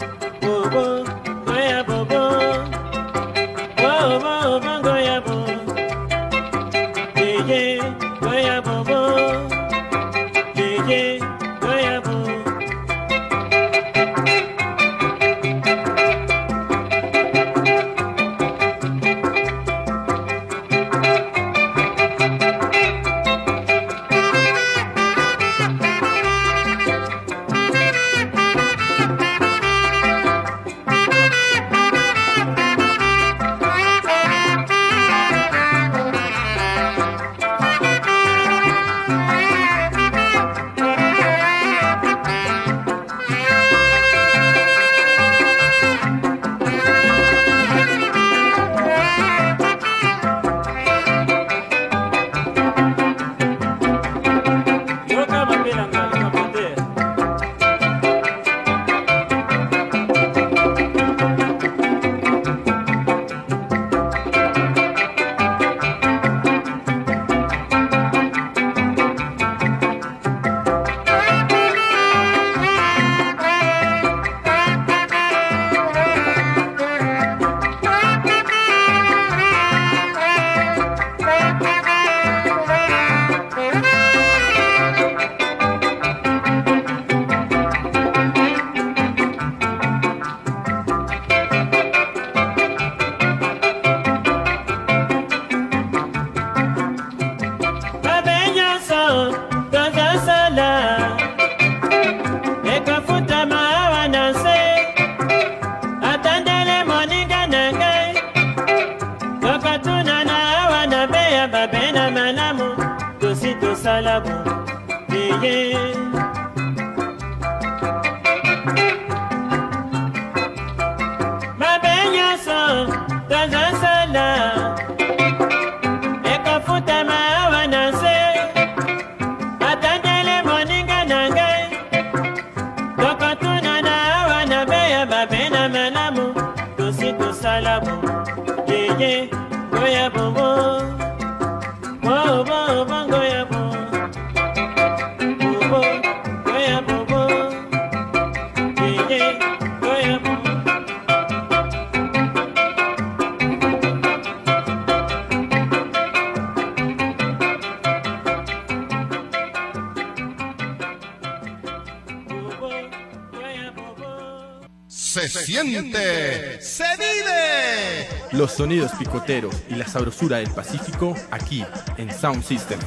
[168.48, 171.66] Los sonidos picoteros y la sabrosura del Pacífico aquí
[171.98, 172.80] en Sound System.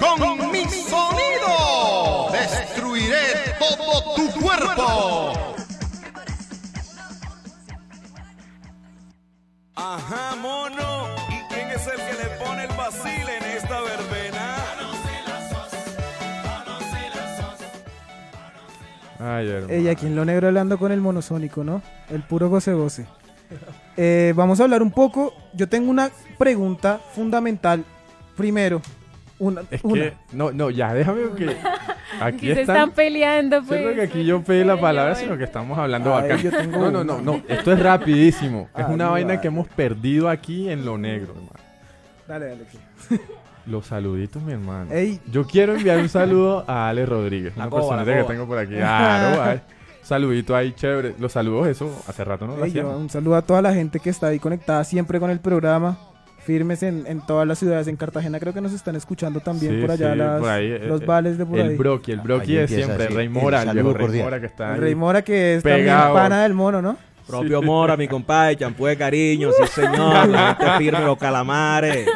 [0.00, 5.32] Con mi sonido destruiré todo tu cuerpo.
[9.76, 11.06] Ajá, mono.
[11.28, 14.56] ¿Y quién es el que le pone el vacile en esta verbena?
[19.20, 19.72] Ay, hermano.
[19.72, 21.80] Ella aquí en lo negro hablando con el monosónico, ¿no?
[22.10, 23.06] El puro goce goce.
[23.96, 25.34] Eh, vamos a hablar un poco.
[25.54, 27.84] Yo tengo una pregunta fundamental.
[28.36, 28.80] Primero,
[29.38, 29.62] una.
[29.70, 29.94] Es una.
[30.02, 31.44] que, no, no, ya, déjame que
[32.20, 32.76] aquí Aquí se están...
[32.76, 33.94] están peleando, pues.
[33.94, 36.36] que aquí yo pedí la palabra, sino que estamos hablando Ay, acá.
[36.36, 38.68] yo tengo No, no, no, no, esto es rapidísimo.
[38.76, 39.40] Es Ay, una vaina vale.
[39.40, 41.50] que hemos perdido aquí en lo negro, hermano.
[42.28, 42.62] Dale, dale.
[42.62, 42.78] aquí.
[43.66, 44.92] Los saluditos, mi hermano.
[44.92, 45.20] Ey.
[45.30, 48.46] Yo quiero enviar un saludo a Ale Rodríguez, La una coba, personita la que tengo
[48.46, 48.74] por aquí.
[48.76, 49.60] Claro, ay.
[50.02, 51.14] Saludito ahí, chévere.
[51.18, 52.64] Los saludos, eso hace rato no lo
[52.98, 55.98] un saludo a toda la gente que está ahí conectada siempre con el programa.
[56.44, 57.86] Firmes en, en todas las ciudades.
[57.86, 60.76] En Cartagena creo que nos están escuchando también Sí, por allá sí, las- por ahí,
[60.88, 61.76] los eh, vales de por el ahí.
[61.76, 62.24] Brocky, el de
[62.64, 64.24] empieza siempre, así, Rey Mora, el Rey cordial.
[64.24, 64.80] Mora que está El ahí.
[64.80, 66.02] Rey Mora que es Pegado.
[66.02, 66.96] también pana del mono, ¿no?
[67.28, 72.08] Propio Mora, mi compadre, champú de cariño, sí señor, la gente firme, los calamares,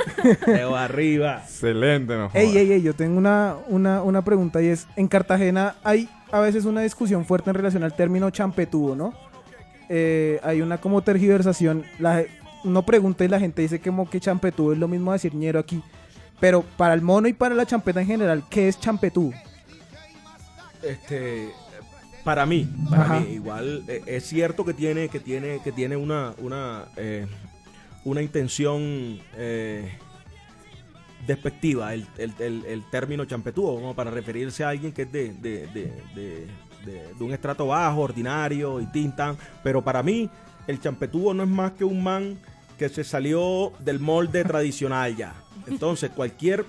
[0.45, 1.43] dedo arriba.
[1.45, 5.77] Excelente, no Ey, ey, ey, yo tengo una, una, una pregunta y es, en Cartagena
[5.85, 9.15] hay a veces una discusión fuerte en relación al término champetudo, ¿no?
[9.89, 12.25] Eh, hay una como tergiversación, la,
[12.65, 15.61] uno pregunta y la gente dice que, como que champetudo es lo mismo decir ñero
[15.61, 15.83] aquí,
[16.41, 19.33] pero para el mono y para la champeta en general, ¿qué es champetudo?
[20.83, 21.51] Este,
[22.25, 23.21] para mí, para Ajá.
[23.21, 27.27] mí, igual eh, es cierto que tiene, que tiene, que tiene una, una, eh,
[28.05, 29.97] una intención eh,
[31.27, 35.67] despectiva el, el- el- el término champetúo, para referirse a alguien que es de, de,
[35.69, 36.47] de- de-
[36.85, 39.37] de- de un estrato bajo, ordinario y tintan.
[39.63, 40.31] Pero para mí,
[40.67, 42.39] el champetúo no es más que un man
[42.79, 45.35] que se salió del molde tradicional ya.
[45.67, 46.65] Entonces, cualquier,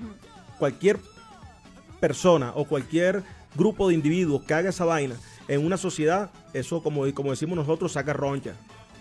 [0.57, 0.99] cualquier
[1.99, 3.23] persona o cualquier
[3.55, 5.15] grupo de individuos que haga esa vaina
[5.47, 8.53] en una sociedad, eso como, como decimos nosotros, saca roncha.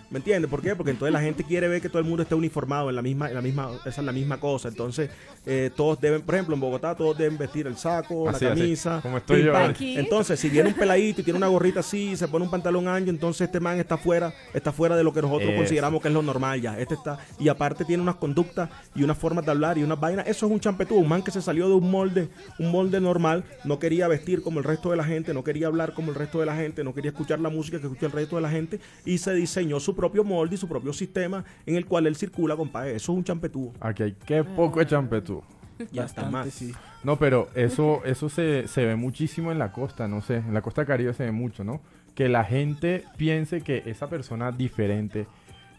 [0.08, 0.48] ¿Me entiendes?
[0.48, 0.76] ¿Por qué?
[0.76, 3.28] Porque entonces la gente quiere ver que todo el mundo esté uniformado en la misma,
[3.28, 4.68] en la misma, esa es la misma cosa.
[4.68, 5.10] Entonces,
[5.44, 8.60] eh, todos deben, por ejemplo, en Bogotá todos deben vestir el saco, Así, la así,
[8.60, 9.00] camisa.
[9.02, 9.52] como estoy yo.
[9.80, 13.10] Entonces, si viene un peladito y tiene una gorrita así, se pone un pantalón ancho,
[13.10, 15.56] entonces este man está fuera, está fuera de lo que nosotros Eso.
[15.58, 16.78] consideramos que es lo normal ya.
[16.78, 20.28] Este está, y aparte tiene unas conductas y unas formas de hablar y unas vainas.
[20.28, 22.28] Eso es un champetú, un man que se salió de un molde,
[22.60, 25.94] un molde normal, no quería vestir como el resto de la gente, no quería hablar
[25.94, 28.36] como el resto de la gente, no quería escuchar la música que escucha el resto
[28.36, 31.86] de la gente, y se diseñó su propio molde y su propio sistema en el
[31.86, 32.94] cual él circula, compadre.
[32.94, 33.72] Eso es un champetú.
[33.80, 35.42] Aquí hay que poco de champetú.
[35.92, 36.54] Ya está Bastante, más.
[36.54, 36.72] sí.
[37.04, 40.62] No, pero eso, eso se, se ve muchísimo en la costa, no sé, en la
[40.62, 41.82] costa caribe se ve mucho, ¿no?
[42.14, 45.26] Que la gente piense que esa persona diferente,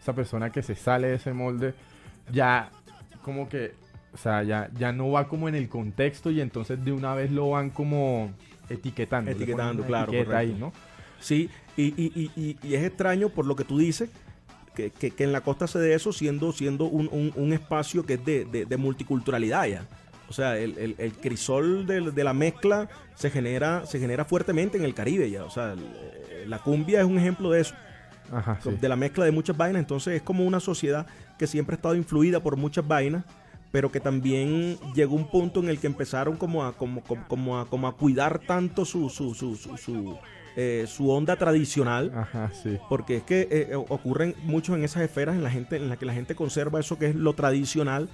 [0.00, 1.74] esa persona que se sale de ese molde,
[2.30, 2.70] ya
[3.22, 3.74] como que,
[4.14, 7.32] o sea, ya, ya no va como en el contexto y entonces de una vez
[7.32, 8.30] lo van como
[8.68, 9.32] etiquetando.
[9.32, 10.56] Etiquetando, claro, etiqueta ahí.
[11.20, 14.08] Sí, y, y- y- y- es extraño por lo que tú dices,
[14.74, 18.06] que, que- que en la costa se dé eso siendo, siendo un, un- un espacio
[18.06, 19.86] que es de, de- de multiculturalidad ya.
[20.28, 24.76] O sea, el, el- el crisol de, de la mezcla se genera, se genera fuertemente
[24.78, 25.44] en el Caribe ya.
[25.44, 27.74] O sea, el- la cumbia es un ejemplo de eso,
[28.30, 28.70] Ajá, sí.
[28.80, 29.80] de la mezcla de muchas vainas.
[29.80, 31.06] Entonces es como una sociedad
[31.38, 33.24] que siempre ha estado influida por muchas vainas,
[33.72, 37.58] pero que también llegó un punto en el que empezaron como a, como, como, como
[37.58, 40.16] a, como a cuidar tanto su, su, su, su, su,
[40.60, 42.10] eh, su onda tradicional.
[42.16, 42.78] Ajá, sí.
[42.88, 46.04] Porque es que eh, ocurren mucho en esas esferas en la gente, en la que
[46.04, 48.08] la gente conserva eso que es lo tradicional,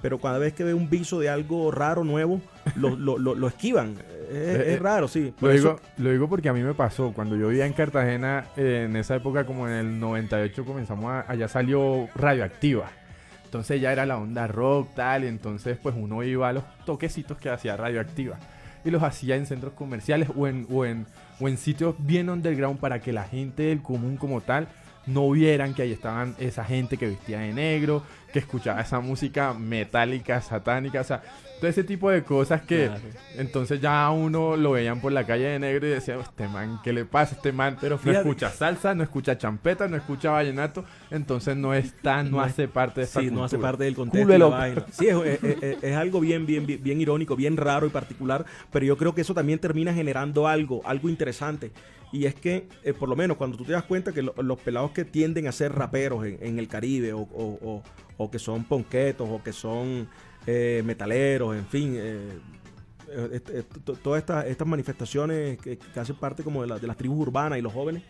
[0.00, 2.40] pero cada vez que ve un viso de algo raro, nuevo,
[2.74, 3.90] lo, lo, lo, lo esquivan.
[4.30, 5.34] Es, Eh, es raro, sí.
[5.42, 7.12] Lo eso- digo, lo digo porque a mí me pasó.
[7.12, 11.30] Cuando yo vivía en Cartagena, eh, en esa época, como en el 98, comenzamos a,
[11.30, 12.90] allá salió Radioactiva.
[13.44, 17.36] Entonces ya era la onda rock, tal, y entonces pues uno iba a los toquecitos
[17.36, 18.38] que hacía Radioactiva.
[18.84, 21.06] Y los hacía en centros comerciales o en, o en,
[21.38, 24.68] o en sitios bien underground para que la gente del común como tal
[25.06, 29.54] no vieran que ahí estaban esa gente que vestía de negro, que escuchaba esa música
[29.54, 31.22] metálica, satánica, o sea,
[31.58, 33.02] todo ese tipo de cosas que Claro.
[33.36, 36.80] entonces ya a uno lo veían por la calle de negro y decían, este man,
[36.82, 37.34] ¿qué le pasa?
[37.34, 42.22] Este man Pero no escucha salsa, no escucha champeta, no escucha vallenato, entonces no está,
[42.22, 44.26] no, No hace parte de esta Sí, no hace parte del contexto.
[44.28, 44.56] de y la loco.
[44.56, 44.86] vaina.
[44.90, 48.46] Sí, es, es- es- es algo bien, bien, bien, bien irónico, bien raro y particular,
[48.72, 51.72] pero yo creo que eso también termina generando algo, algo interesante.
[52.12, 54.58] Y es que, eh, por lo menos, cuando tú te das cuenta que lo- los
[54.60, 57.82] pelados que tienden a ser raperos en, el Caribe, o, o-
[58.16, 60.08] o- que son ponquetos, o que son
[60.46, 62.38] eh, metaleros, en fin, eh,
[63.12, 67.20] eh, eh, to- todas estas, estas manifestaciones que, hacen parte como de, de las tribus
[67.28, 68.02] urbanas y los jóvenes,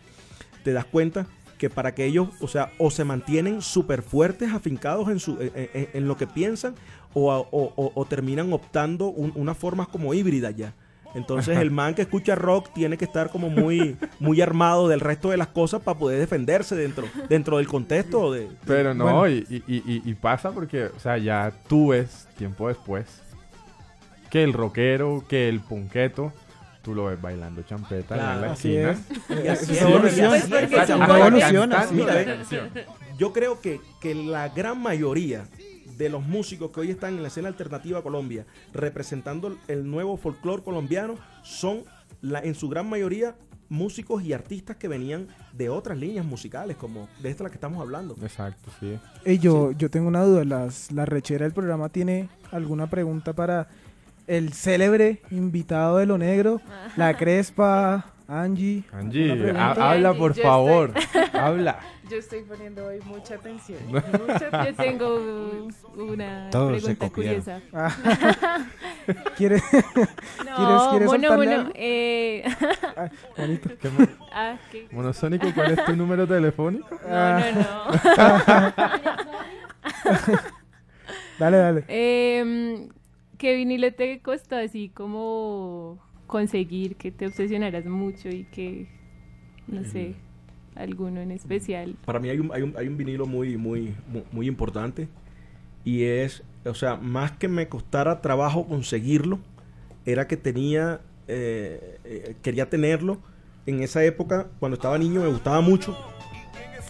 [0.65, 1.27] te das cuenta
[1.59, 6.09] que para que ellos, o sea, o se mantienen súper fuertes, afincados en, su, en,
[6.09, 6.75] lo que piensan,
[7.13, 7.31] o,
[7.95, 10.75] o- terminan optando un- unas formas como híbridas ya.
[11.15, 15.31] Entonces el man que escucha rock tiene que estar como muy, muy armado del resto
[15.31, 18.49] de las cosas para poder defenderse dentro, dentro del contexto de...
[18.67, 19.29] Pero no, Bueno.
[19.29, 23.07] y, y- y- y pasa porque, o sea, ya tú ves tiempo después
[24.31, 26.33] que el rockero, que el punqueto,
[26.83, 28.91] tú lo ves bailando champeta allá en la Claro, esquina.
[28.93, 29.01] es.
[29.45, 29.67] Y así.
[29.67, 32.37] Pues evoluciona, la Mira.
[33.19, 35.45] Yo creo que, que la gran mayoría
[36.01, 40.63] de los músicos que hoy están en la escena alternativa Colombia, representando el nuevo folclore
[40.63, 41.85] colombiano, son
[42.23, 43.37] la, en su gran mayoría
[43.69, 47.83] músicos y artistas que venían de otras líneas musicales, como de esta la que estamos
[47.83, 48.17] hablando.
[48.23, 48.99] Exacto, sí.
[49.27, 50.45] Ey, yo, yo tengo una duda.
[50.45, 53.69] Las, ¿La rechera del programa tiene alguna pregunta para
[54.27, 56.63] el célebre invitado de lo negro?
[56.97, 58.85] La Crespa, Angie.
[58.93, 60.93] Angie, habla Angie, por favor,
[61.33, 61.81] habla.
[62.09, 63.79] Yo estoy poniendo hoy mucha atención.
[63.91, 67.61] Mucha Yo tengo una Todos pregunta curiosa.
[67.73, 67.93] Ah.
[69.37, 69.63] ¿Quieres?
[70.47, 72.45] No, quieres bueno, bueno, eh...
[72.97, 73.71] Ay, bonito.
[73.81, 74.87] ¿Qué mo- ah, ¿qué?
[74.93, 76.89] Monosónico, ¿cuál es tu número telefónico?
[77.09, 77.99] No, no, no.
[81.39, 81.85] Dale, dale.
[81.89, 82.89] Em,
[83.39, 85.99] ¿Qué vinilo te costó así como
[86.31, 88.87] conseguir que te obsesionaras mucho y que,
[89.67, 90.15] no sé,
[90.77, 91.97] alguno en especial?
[92.07, 95.09] Para mí hay un, hay un, hay un vinilo muy, muy, mu- muy importante
[95.85, 99.41] y es, o sea, más que me costara trabajo conseguirlo,
[100.07, 103.19] era que tenía, eh, eh, quería tenerlo.
[103.67, 105.97] En esa época, cuando estaba niño, me gustaba mucho.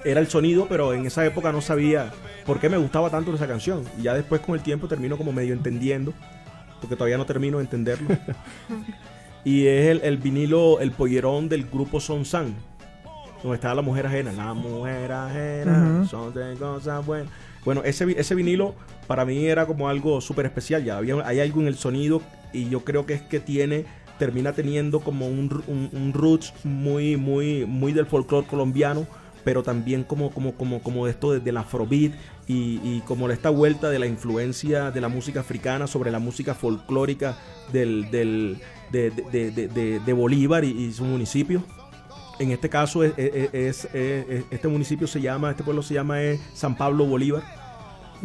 [0.04, 2.12] Era el sonido, pero en esa época no sabía
[2.46, 3.84] por qué me gustaba tanto esa canción.
[3.98, 6.12] Y ya después con el tiempo termino como medio entendiendo,
[6.80, 8.08] porque todavía no termino de entenderlo.
[9.44, 12.54] y es el, el vinilo, el pollerón del grupo Son San
[13.42, 14.32] donde estaba la mujer ajena.
[14.32, 17.32] La mujer ajena, son de cosas buenas.
[17.64, 18.74] Bueno, ese, ese vinilo
[19.06, 20.84] para mí era como algo súper especial.
[20.84, 22.22] Ya había, hay algo en el sonido
[22.52, 23.84] y yo creo que es que tiene,
[24.18, 29.06] termina teniendo como un, un, un roots muy, muy, muy del folclore colombiano,
[29.44, 32.12] pero también como, como, como, como esto de- del afrobeat
[32.46, 37.36] y, como esta vuelta de la influencia de la música africana sobre la música folclórica
[37.72, 38.58] del, del,
[38.90, 41.62] de, de- de- Bolívar y, su municipio.
[42.40, 46.16] En este caso, es, es- es- es- este municipio se llama, este pueblo se llama
[46.54, 47.42] San Pablo Bolívar,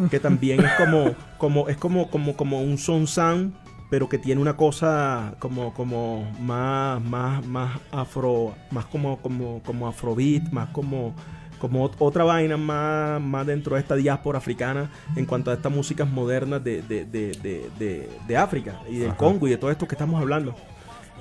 [0.10, 3.54] que también es como, como, es como, como, como un son san,
[3.90, 9.88] pero que tiene una cosa como, como más, más, más afro, más como, como, como
[9.88, 11.14] afrobeat, más como,
[11.60, 15.72] como ot- otra vaina más, más dentro de esta diáspora africana en cuanto a estas
[15.72, 19.18] músicas modernas de, de, de, de, de- de África y del Ajá.
[19.18, 20.56] Congo y de todo esto que estamos hablando.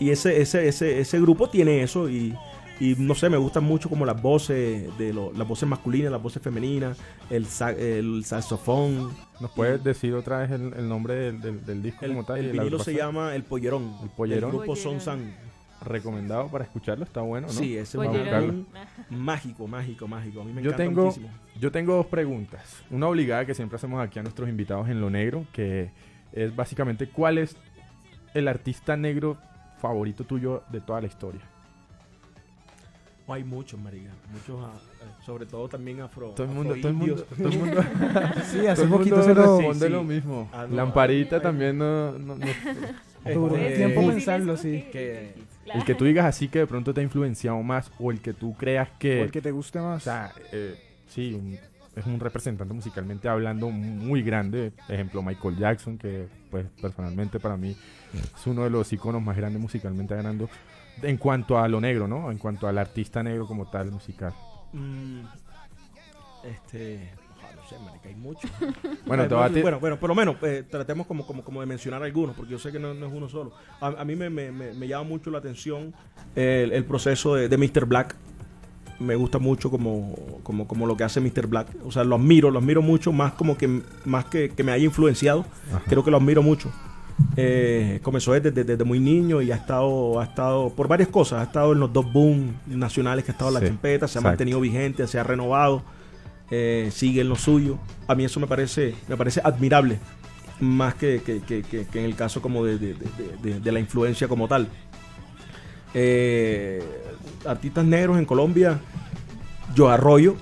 [0.01, 2.35] Y ese, ese, ese, ese grupo tiene eso y,
[2.81, 6.23] y no sé, me gustan mucho como las voces, de lo- las voces masculinas, las
[6.23, 6.99] voces femeninas,
[7.31, 9.11] el, sa- el saxofón.
[9.41, 12.39] ¿Nos puedes decir otra vez el, el nombre del, del- del disco El, como tal?
[12.39, 13.95] el vinilo se llama El Pollerón.
[14.03, 14.51] El Pollerón.
[14.51, 15.01] del grupo Pollerón.
[15.01, 15.35] Son San.
[15.85, 17.53] Recomendado para escucharlo, está bueno, ¿no?
[17.53, 18.67] Sí, ese es un
[19.11, 20.41] mágico, mágico, mágico.
[20.41, 21.29] A mí me Yo encanta tengo, muchísimo.
[21.61, 22.83] yo tengo dos preguntas.
[22.91, 25.91] Una obligada que siempre hacemos aquí a nuestros invitados en Lo Negro, que
[26.33, 27.57] es básicamente cuál es
[28.33, 29.37] el artista negro
[29.79, 31.43] favorito tuyo de toda la historia.
[33.27, 34.11] Oh, hay muchos, marica.
[34.33, 34.73] Muchos, ah,
[35.03, 36.31] eh, sobre todo también afro.
[36.31, 37.83] Todo el mundo, todo el mundo, todo el mundo,
[38.51, 39.57] Sí, hace todo el poquito mundo se lo...
[39.59, 40.51] responde Sí, lo mismo.
[40.53, 41.43] Ah, no, Lamparita ay.
[41.43, 42.37] también no, no-
[43.25, 44.85] Este, tiempo sí, pensarlo, sí.
[44.93, 45.35] que
[45.73, 48.35] el que tú digas así que de pronto te ha influenciado más o el que
[48.35, 50.03] tú creas que, O el que te guste o más.
[50.03, 51.59] sea, eh, sí, un-
[51.97, 54.73] es un representante musicalmente hablando muy grande.
[54.89, 57.75] Ejemplo, Michael Jackson, que pues personalmente para mí
[58.13, 60.51] es uno de los iconos más grandes musicalmente hablando
[61.03, 62.31] en cuanto a lo negro, ¿no?
[62.31, 64.33] En cuanto al artista negro como tal musical.
[64.73, 65.21] Mm,
[66.45, 67.11] este.
[67.37, 68.51] ojalá, no no sé, marica, hay muchos.
[69.07, 71.61] Bueno, te voy a ti- bueno, bueno, por lo menos eh, tratemos como, como, como
[71.61, 73.53] de mencionar algunos, porque yo sé que no, no es uno solo.
[73.81, 75.93] A, a mí me, me- me- me llama mucho la atención
[76.35, 77.85] el, el proceso de, de Mr.
[77.87, 78.17] Black.
[79.01, 80.15] Me gusta mucho como,
[80.45, 81.49] como, como lo que hace Mr.
[81.49, 81.69] Black.
[81.85, 84.85] O sea, lo admiro, lo admiro mucho, más como que más que, que me haya
[84.85, 85.45] influenciado.
[85.87, 86.71] Creo que lo admiro mucho.
[87.37, 91.41] Eh, comenzó desde, desde- desde muy niño y ha estado, ha estado por varias cosas.
[91.41, 94.19] Ha estado en los dos boom nacionales que ha estado en la Sí, champeta, se
[94.19, 95.83] ha mantenido vigente, se ha renovado,
[96.51, 97.79] eh, sigue en lo suyo.
[98.09, 99.99] A mí eso me parece, me parece admirable,
[100.61, 102.95] más que, que- que- que- en el caso como de, de-
[103.61, 104.69] de- la influencia como tal.
[105.95, 106.83] Eh,
[107.47, 108.81] artistas negros en Colombia,
[109.75, 110.37] Yo Arroyo,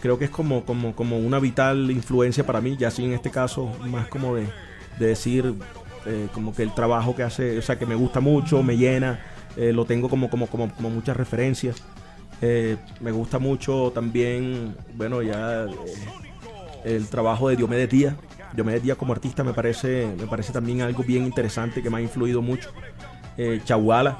[0.00, 3.30] creo que es como, como, como una vital influencia para mí, ya sí en este
[3.30, 4.46] caso, más como de,
[4.98, 5.54] de decir,
[6.10, 9.20] eh, como que el trabajo que hace, o sea, que me gusta mucho, me llena,
[9.58, 11.82] eh, lo tengo como, como, como, como muchas referencias.
[12.40, 15.66] Eh, me gusta mucho también, bueno, ya
[16.82, 18.14] el trabajo de Diomedes Díaz.
[18.54, 22.00] Diomedes Díaz como artista me parece, me parece también algo bien interesante que me ha
[22.00, 22.70] influido mucho.
[23.64, 24.18] Chaguala,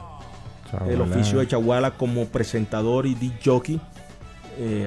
[0.89, 3.81] el oficio de Chaguala como presentador y disc jockey,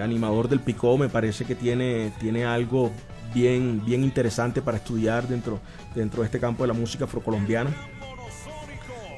[0.02, 2.92] animador del Picó, me parece que tiene, tiene algo
[3.34, 5.60] bien, bien interesante para estudiar dentro,
[5.96, 7.72] dentro de este campo de la música afrocolombiana.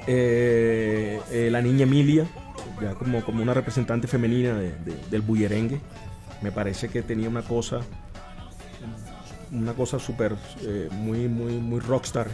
[0.08, 2.26] Eh, eh, la niña Emilia,
[2.82, 5.80] ya como, como una representante femenina de- de- del bullerengue,
[6.42, 7.80] me parece que tenía una cosa,
[9.52, 12.28] una cosa súper, eh, muy, muy, muy rockstar.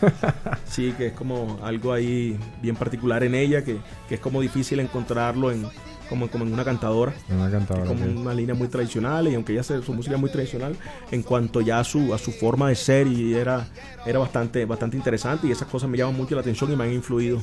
[0.68, 3.78] Sí, que es como algo ahí bien particular en ella, que,
[4.08, 5.66] que es como difícil encontrarlo en,
[6.08, 7.12] como, como en una cantadora.
[7.30, 10.20] Una cantadora, Es como una línea muy tradicional y aunque ella hace su música es
[10.20, 10.76] muy tradicional,
[11.10, 13.66] en cuanto ya a su, a su forma de ser y era,
[14.04, 16.92] era bastante, bastante interesante y esas cosas me llaman mucho la atención y me han
[16.92, 17.38] influido.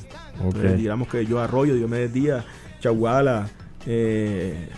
[0.62, 2.44] Eh, digamos que yo Arroyo, Diomedes Díaz,
[2.80, 3.48] Chaguala
[3.86, 4.70] eh,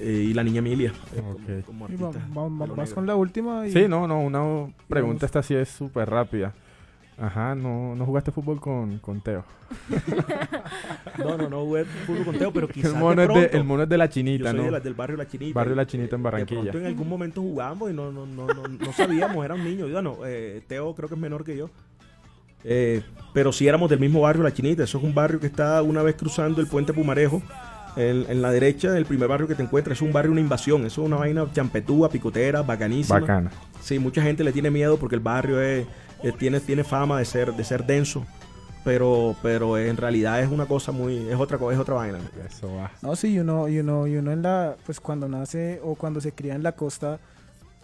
[0.00, 0.92] eh, y la niña Emilia.
[1.14, 2.94] eh, como- como Y va- artista va- va- de lo vas negro.
[2.94, 3.66] con la última.
[3.66, 3.72] Y...
[3.72, 5.22] Sí, no, no, una pregunta Vamos.
[5.24, 6.52] esta sí es súper rápida.
[7.16, 9.44] Ajá, no, no jugaste fútbol con, con Teo.
[11.18, 13.64] No, no, no jugué fútbol con Teo, pero quizás el, mono de es de, el
[13.64, 14.64] mono es de la Yo chinita, soy ¿no?
[14.64, 15.54] de la- del barrio La Chinita.
[15.54, 16.60] Barrio La Chinita en De Barranquilla.
[16.62, 19.62] pronto en algún momento jugamos y no, no, no, no, no, no sabíamos, era un
[19.64, 19.86] niño.
[19.86, 21.70] Y Bueno, eh, Teo creo que es menor que yo.
[22.64, 23.02] Eh,
[23.32, 24.82] pero sí éramos del mismo barrio La Chinita.
[24.82, 27.40] Eso es un barrio que está una vez cruzando el puente Pumarejo.
[27.96, 29.96] En, en la derecha, el primer barrio que te encuentras.
[29.98, 30.84] Es un barrio, una invasión.
[30.84, 33.20] Eso es una vaina champetúa, picotera, bacanísima.
[33.20, 33.50] Bacana.
[33.80, 35.86] Sí, mucha gente le tiene miedo porque el barrio es,
[36.24, 38.24] eh, tiene, tiene fama de ser, de ser denso.
[38.84, 42.18] Pero, pero en realidad es una cosa muy, es otra cosa, es otra vaina.
[42.46, 42.90] Eso va.
[43.00, 46.20] No, sí, y uno, y uno, y uno en la, pues cuando nace o cuando
[46.20, 47.18] se cría en la costa,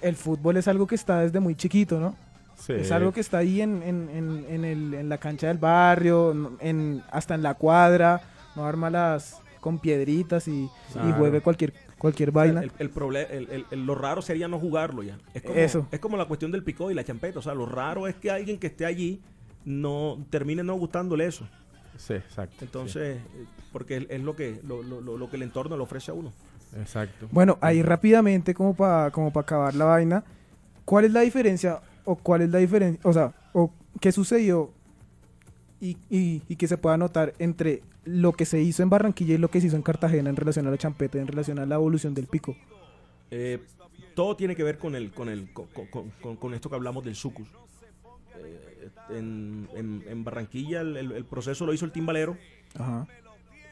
[0.03, 2.15] el fútbol es algo que está desde muy chiquito, ¿no?
[2.59, 2.75] Sí.
[2.75, 6.59] Es algo que está ahí en, en, en, en el, en la cancha del barrio,
[6.61, 8.21] en, hasta en la cuadra,
[8.55, 11.15] no arma las con piedritas y, y Claro.
[11.17, 12.63] juegue cualquier, cualquier vaina.
[12.63, 15.17] El, el proble- el- el- el- lo raro sería no jugarlo ya.
[15.35, 15.87] Es como, Eso.
[15.93, 17.39] Es como la cuestión del picó y la champeta.
[17.39, 19.21] O sea, lo raro es que alguien que esté allí
[19.65, 21.47] no termine no gustándole eso.
[21.97, 22.57] Sí, exacto.
[22.65, 26.11] Entonces, eh, porque es, es lo que lo, lo- lo- que el entorno le ofrece
[26.11, 26.33] a uno.
[26.79, 27.29] Exacto.
[27.31, 30.25] Bueno, ahí rápidamente, como para como pa acabar la vaina,
[30.85, 33.71] ¿cuál es la diferencia o cuál es la diferencia, o sea, o
[34.01, 34.73] qué sucedió
[35.81, 39.39] y, y, y que se pueda notar entre lo que se hizo en Barranquilla y
[39.39, 41.75] lo que se hizo en Cartagena en relación a la champeta, en relación a la
[41.77, 42.57] evolución del pico?
[43.31, 43.61] Eh,
[44.15, 47.49] todo tiene que ver con el con el con, con- esto que hablamos del sucus.
[48.37, 52.37] Eh, en, en- en Barranquilla el, el- el proceso lo hizo el timbalero,
[52.75, 53.07] Ajá.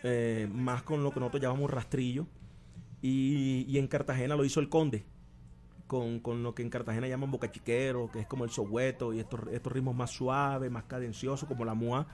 [0.04, 2.26] eh, más con lo que nosotros llamamos rastrillo,
[3.02, 5.04] y, y en Cartagena lo hizo el conde,
[5.88, 9.40] con, con lo que en Cartagena llaman bocachiquero, que es como el soweto, y estos,
[9.50, 12.06] estos ritmos más suaves, más cadenciosos, como la mua.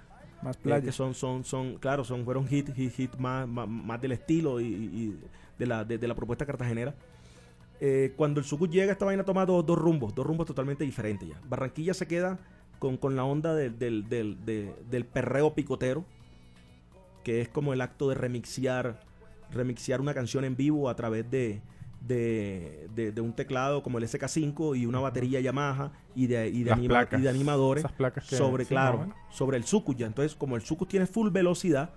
[0.43, 0.85] Más eh, playa.
[0.85, 4.61] que son, son, son, claro, son, fueron hit, hit, hit más, más, más del estilo
[4.61, 5.21] y, y
[5.59, 6.95] de, la, de, de la propuesta cartagenera.
[7.81, 11.29] Eh, cuando el Sucus llega, esta vaina toma dos, dos rumbos, dos rumbos totalmente diferentes
[11.29, 11.41] ya.
[11.49, 12.39] Barranquilla se queda
[12.79, 16.05] con, con la onda del, del, del, de- del perreo picotero,
[17.25, 19.01] que es como el acto de remixear,
[19.51, 21.63] remixear una canción en vivo a través de,
[22.07, 26.63] de, de- de un teclado como el SK5 y una batería Yamaha y de, y
[26.65, 27.21] de, Las anima- placas.
[27.21, 30.07] y de animadores placas sobre, claro, sobre el Sucus ya.
[30.07, 31.91] Entonces, como el Sucus tiene full velocidad,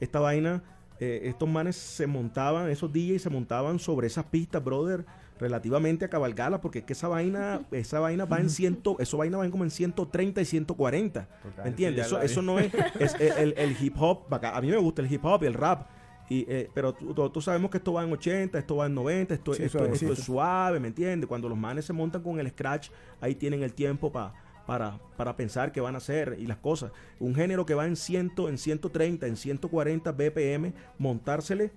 [0.00, 0.62] esta vaina,
[1.00, 5.04] eh, estos manes se montaban, esos DJs se montaban sobre esas pistas, brother,
[5.38, 9.38] relativamente a cabalgarlas, porque es que esa vaina, esa vaina va en ciento, eso vaina
[9.38, 11.28] va en como en 130 y 140.
[11.62, 12.06] ¿Me entiendes?
[12.06, 15.24] Eso, eso no es, es el, el hip hop, a mí me gusta el hip
[15.24, 15.86] hop y el rap.
[16.28, 19.54] Y, eh, pero tú sabemos que esto va en 80, esto va en 90, esto,
[19.54, 20.12] Sí, esto, esto suavecito.
[20.12, 21.28] es suave, ¿me entiendes?
[21.28, 22.88] Cuando los manes se montan con el scratch,
[23.20, 24.34] ahí tienen el tiempo pa-
[24.66, 26.90] para, para pensar qué van a hacer y las cosas.
[27.20, 31.70] Un género que va en 100, en 130, en 140 BPM, montársele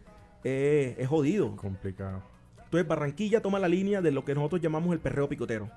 [0.43, 1.55] eh, es jodido.
[1.55, 2.23] Complicado.
[2.65, 5.69] Entonces Barranquilla toma la línea de lo que nosotros llamamos el perreo picotero,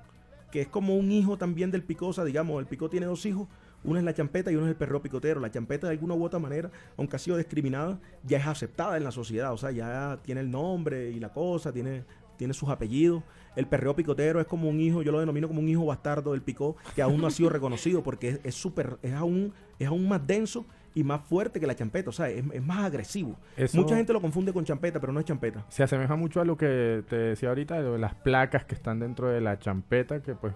[0.51, 3.47] que es como un hijo también del picosa, digamos, el picó tiene dos hijos,
[3.83, 5.39] uno es la champeta y uno es el perreo picotero.
[5.39, 9.03] La champeta de alguna u otra manera, aunque ha sido discriminada, ya es aceptada en
[9.03, 12.03] la sociedad, o sea, ya tiene el nombre y la cosa, tiene,
[12.37, 13.23] tiene sus apellidos.
[13.55, 16.41] El perreo picotero es como un hijo, yo lo denomino como un hijo bastardo del
[16.41, 20.25] picó, que aún no ha sido reconocido porque es, súper, es aún, es aún más
[20.25, 20.65] denso
[20.95, 23.35] y más fuerte que la champeta, o sea, es, es más agresivo.
[23.57, 25.65] Eso- Mucha gente lo confunde con champeta, pero no es champeta.
[25.69, 29.27] Se asemeja mucho a lo que te decía ahorita, de las placas que están dentro
[29.27, 30.53] de la champeta, que pues,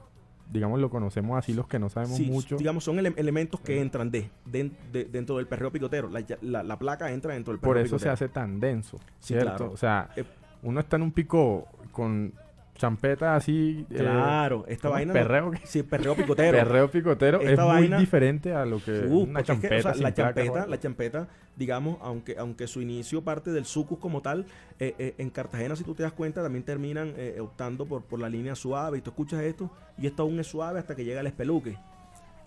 [0.52, 2.58] digamos, lo conocemos así los que no sabemos Sí, mucho.
[2.58, 6.10] digamos, son ele- elementos que entran de, de- de- dentro del perreo picotero.
[6.10, 9.34] La, la- la placa entra dentro del perreo Por eso se hace tan denso, Sí,
[9.34, 9.56] ¿cierto?
[9.58, 9.72] claro.
[9.74, 10.24] O sea, Eh,
[10.64, 12.34] uno está en un pico con
[12.78, 13.86] champeta así...
[13.90, 15.14] eh, Claro, esta vaina.
[15.14, 15.52] no- Perreo.
[15.64, 16.58] Sí, perreo picotero.
[16.58, 19.68] Perreo picotero es Esta muy vaina- diferente a lo que Uh, una porque es que,
[19.70, 23.66] champeta o sea, sin la champeta, la champeta, digamos, aunque aunque su inicio parte del
[23.66, 24.46] sucus como tal,
[24.80, 28.20] eh, eh, en Cartagena, si tú te das cuenta, también terminan eh, optando por, por
[28.20, 29.00] la línea suave.
[29.00, 31.78] Y tú escuchas esto, y esto aún es suave hasta que llega el espeluque.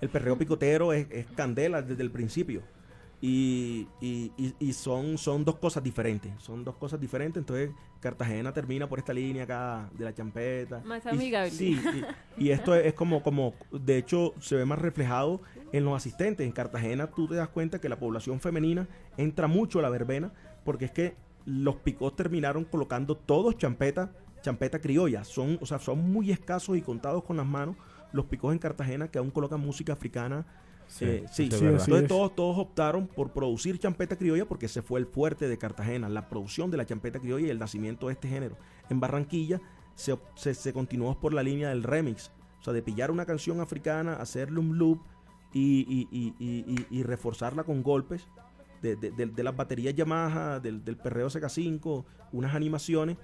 [0.01, 2.63] El perreo picotero es, es candela desde el principio.
[3.23, 6.33] Y, y- y- y son, son dos cosas diferentes.
[6.39, 7.41] Son dos cosas diferentes.
[7.41, 10.81] Entonces, Cartagena termina por esta línea acá de la champeta.
[10.87, 11.51] Más amigable.
[11.51, 11.79] sí,
[12.39, 15.43] y, y esto es, es como, como, de hecho, se ve más reflejado
[15.73, 16.47] en los asistentes.
[16.47, 20.33] En Cartagena tú te das cuenta que la población femenina entra mucho a la verbena,
[20.65, 21.15] porque es que
[21.45, 25.25] los picos terminaron colocando todos champeta, champeta criolla.
[25.25, 27.77] Son, o sea, son muy escasos y contados con las manos
[28.13, 30.47] los picos en Cartagena que aún colocan música africana.
[30.91, 32.09] Sí, Eh, entonces es.
[32.09, 36.29] todos, todos optaron por producir champeta criolla porque ese fue el fuerte de Cartagena, la
[36.29, 38.57] producción de la champeta criolla y el nacimiento de este género.
[38.89, 39.61] En Barranquilla
[39.95, 43.61] se, se, se continuó por la línea del remix, o sea, de pillar una canción
[43.61, 45.01] africana, hacerle un loop
[45.53, 48.27] y, y- y- y- y- y reforzarla con golpes
[48.83, 53.17] de, de- de- de las baterías Yamaha, del, del perreo CK5, unas animaciones.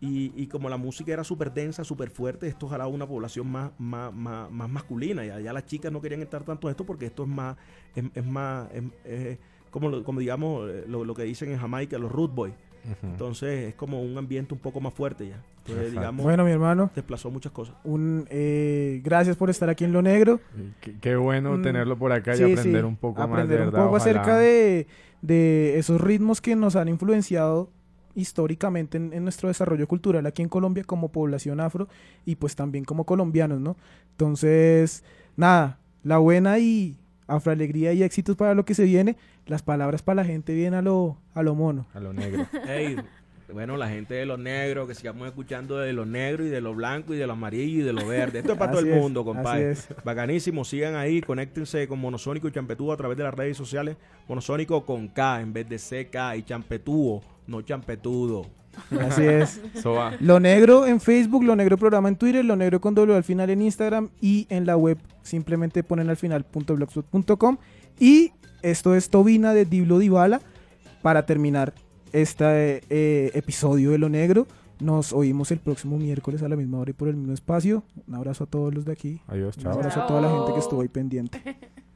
[0.00, 3.72] Y, y como la música era súper densa, súper fuerte, esto jalaba una población más,
[3.78, 5.24] más, más, más masculina.
[5.26, 7.56] Y allá las chicas no querían estar tanto en esto porque esto es más,
[7.96, 9.38] es, es más, es- es
[9.72, 12.54] como, lo- como digamos, eh, lo, lo que dicen en Jamaica, los root boys.
[13.02, 15.42] Entonces es como un ambiente un poco más fuerte ya.
[15.58, 17.74] Entonces, digamos, Bueno, mi hermano, desplazó muchas cosas.
[17.84, 20.40] un, eh, gracias por estar aquí en Lo Negro.
[20.80, 23.58] Qué, qué bueno Mm, tenerlo por acá Sí, y aprender sí, un poco más aprender
[23.60, 23.84] un verdad.
[23.84, 24.20] poco ojalá.
[24.22, 24.86] acerca de,
[25.20, 27.70] de esos ritmos que nos han influenciado
[28.18, 31.88] históricamente en, en nuestro desarrollo cultural aquí en Colombia como población afro
[32.26, 33.76] y pues también como colombianos, ¿no?
[34.10, 35.04] Entonces,
[35.36, 36.96] nada, la buena y
[37.28, 39.16] afroalegría y éxitos para lo que se viene,
[39.46, 41.86] las palabras para la gente bien a lo, a lo mono.
[41.94, 42.46] A lo negro.
[42.68, 42.96] Ey,
[43.52, 46.76] bueno, la gente de los negros, que sigamos escuchando de los negros y de los
[46.76, 48.40] blancos y de los amarillos y de los verdes.
[48.40, 49.74] Esto es para todo el mundo, compadre.
[50.04, 53.96] Bacanísimo, sigan ahí, conéctense con Monosónico y Champetúo a través de las redes sociales.
[54.28, 58.46] Monosónico con K en vez de CK y Champetúo, no Champetudo.
[59.00, 59.60] Así es.
[60.20, 63.48] Lo Negro en Facebook, Lo Negro Programa en Twitter, Lo Negro con doble al final
[63.50, 67.56] en Instagram y en la web simplemente ponen al final punto blogspot.com
[67.98, 68.32] y
[68.62, 70.40] esto es Tobina de Diblo Dibala
[71.02, 71.72] para terminar
[72.12, 74.46] este eh, episodio de Lo Negro.
[74.80, 77.82] Nos oímos el próximo miércoles a la misma hora y por el mismo espacio.
[78.06, 79.20] Un abrazo a todos los de aquí.
[79.26, 79.72] Adiós, Un chao.
[79.72, 81.40] abrazo a toda la gente que estuvo ahí pendiente.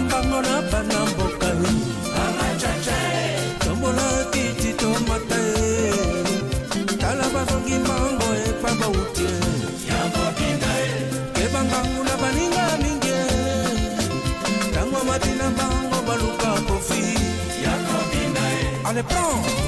[0.00, 1.50] yakopina mbango na bana mboka
[3.58, 5.92] tombola kiti tomata ye
[6.98, 9.30] tala bazongi mbango epa bautie
[11.34, 13.14] kebangangu na baninga mingi
[14.70, 17.16] ntango matina mbango baluka kofi.
[18.84, 19.59] Ale prend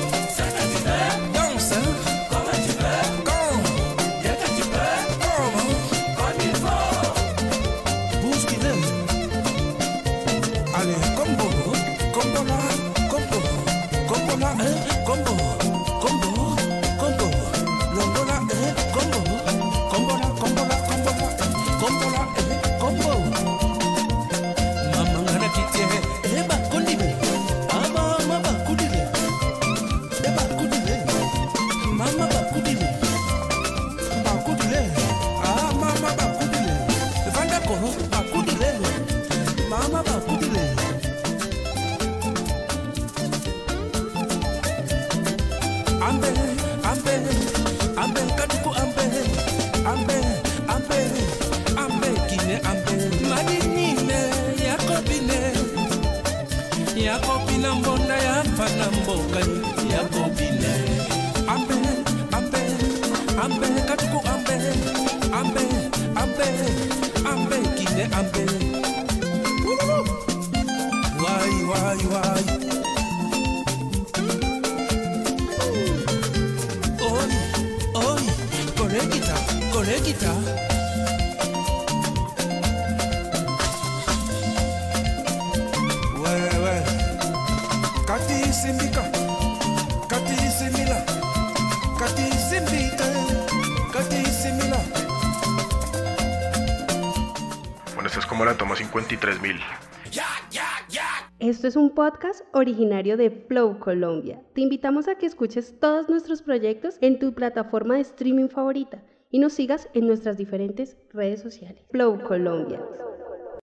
[101.72, 104.42] es un podcast originario de Flow Colombia.
[104.52, 109.38] Te invitamos a que escuches todos nuestros proyectos en tu plataforma de streaming favorita y
[109.38, 111.82] nos sigas en nuestras diferentes redes sociales.
[111.90, 112.78] Flow Colombia.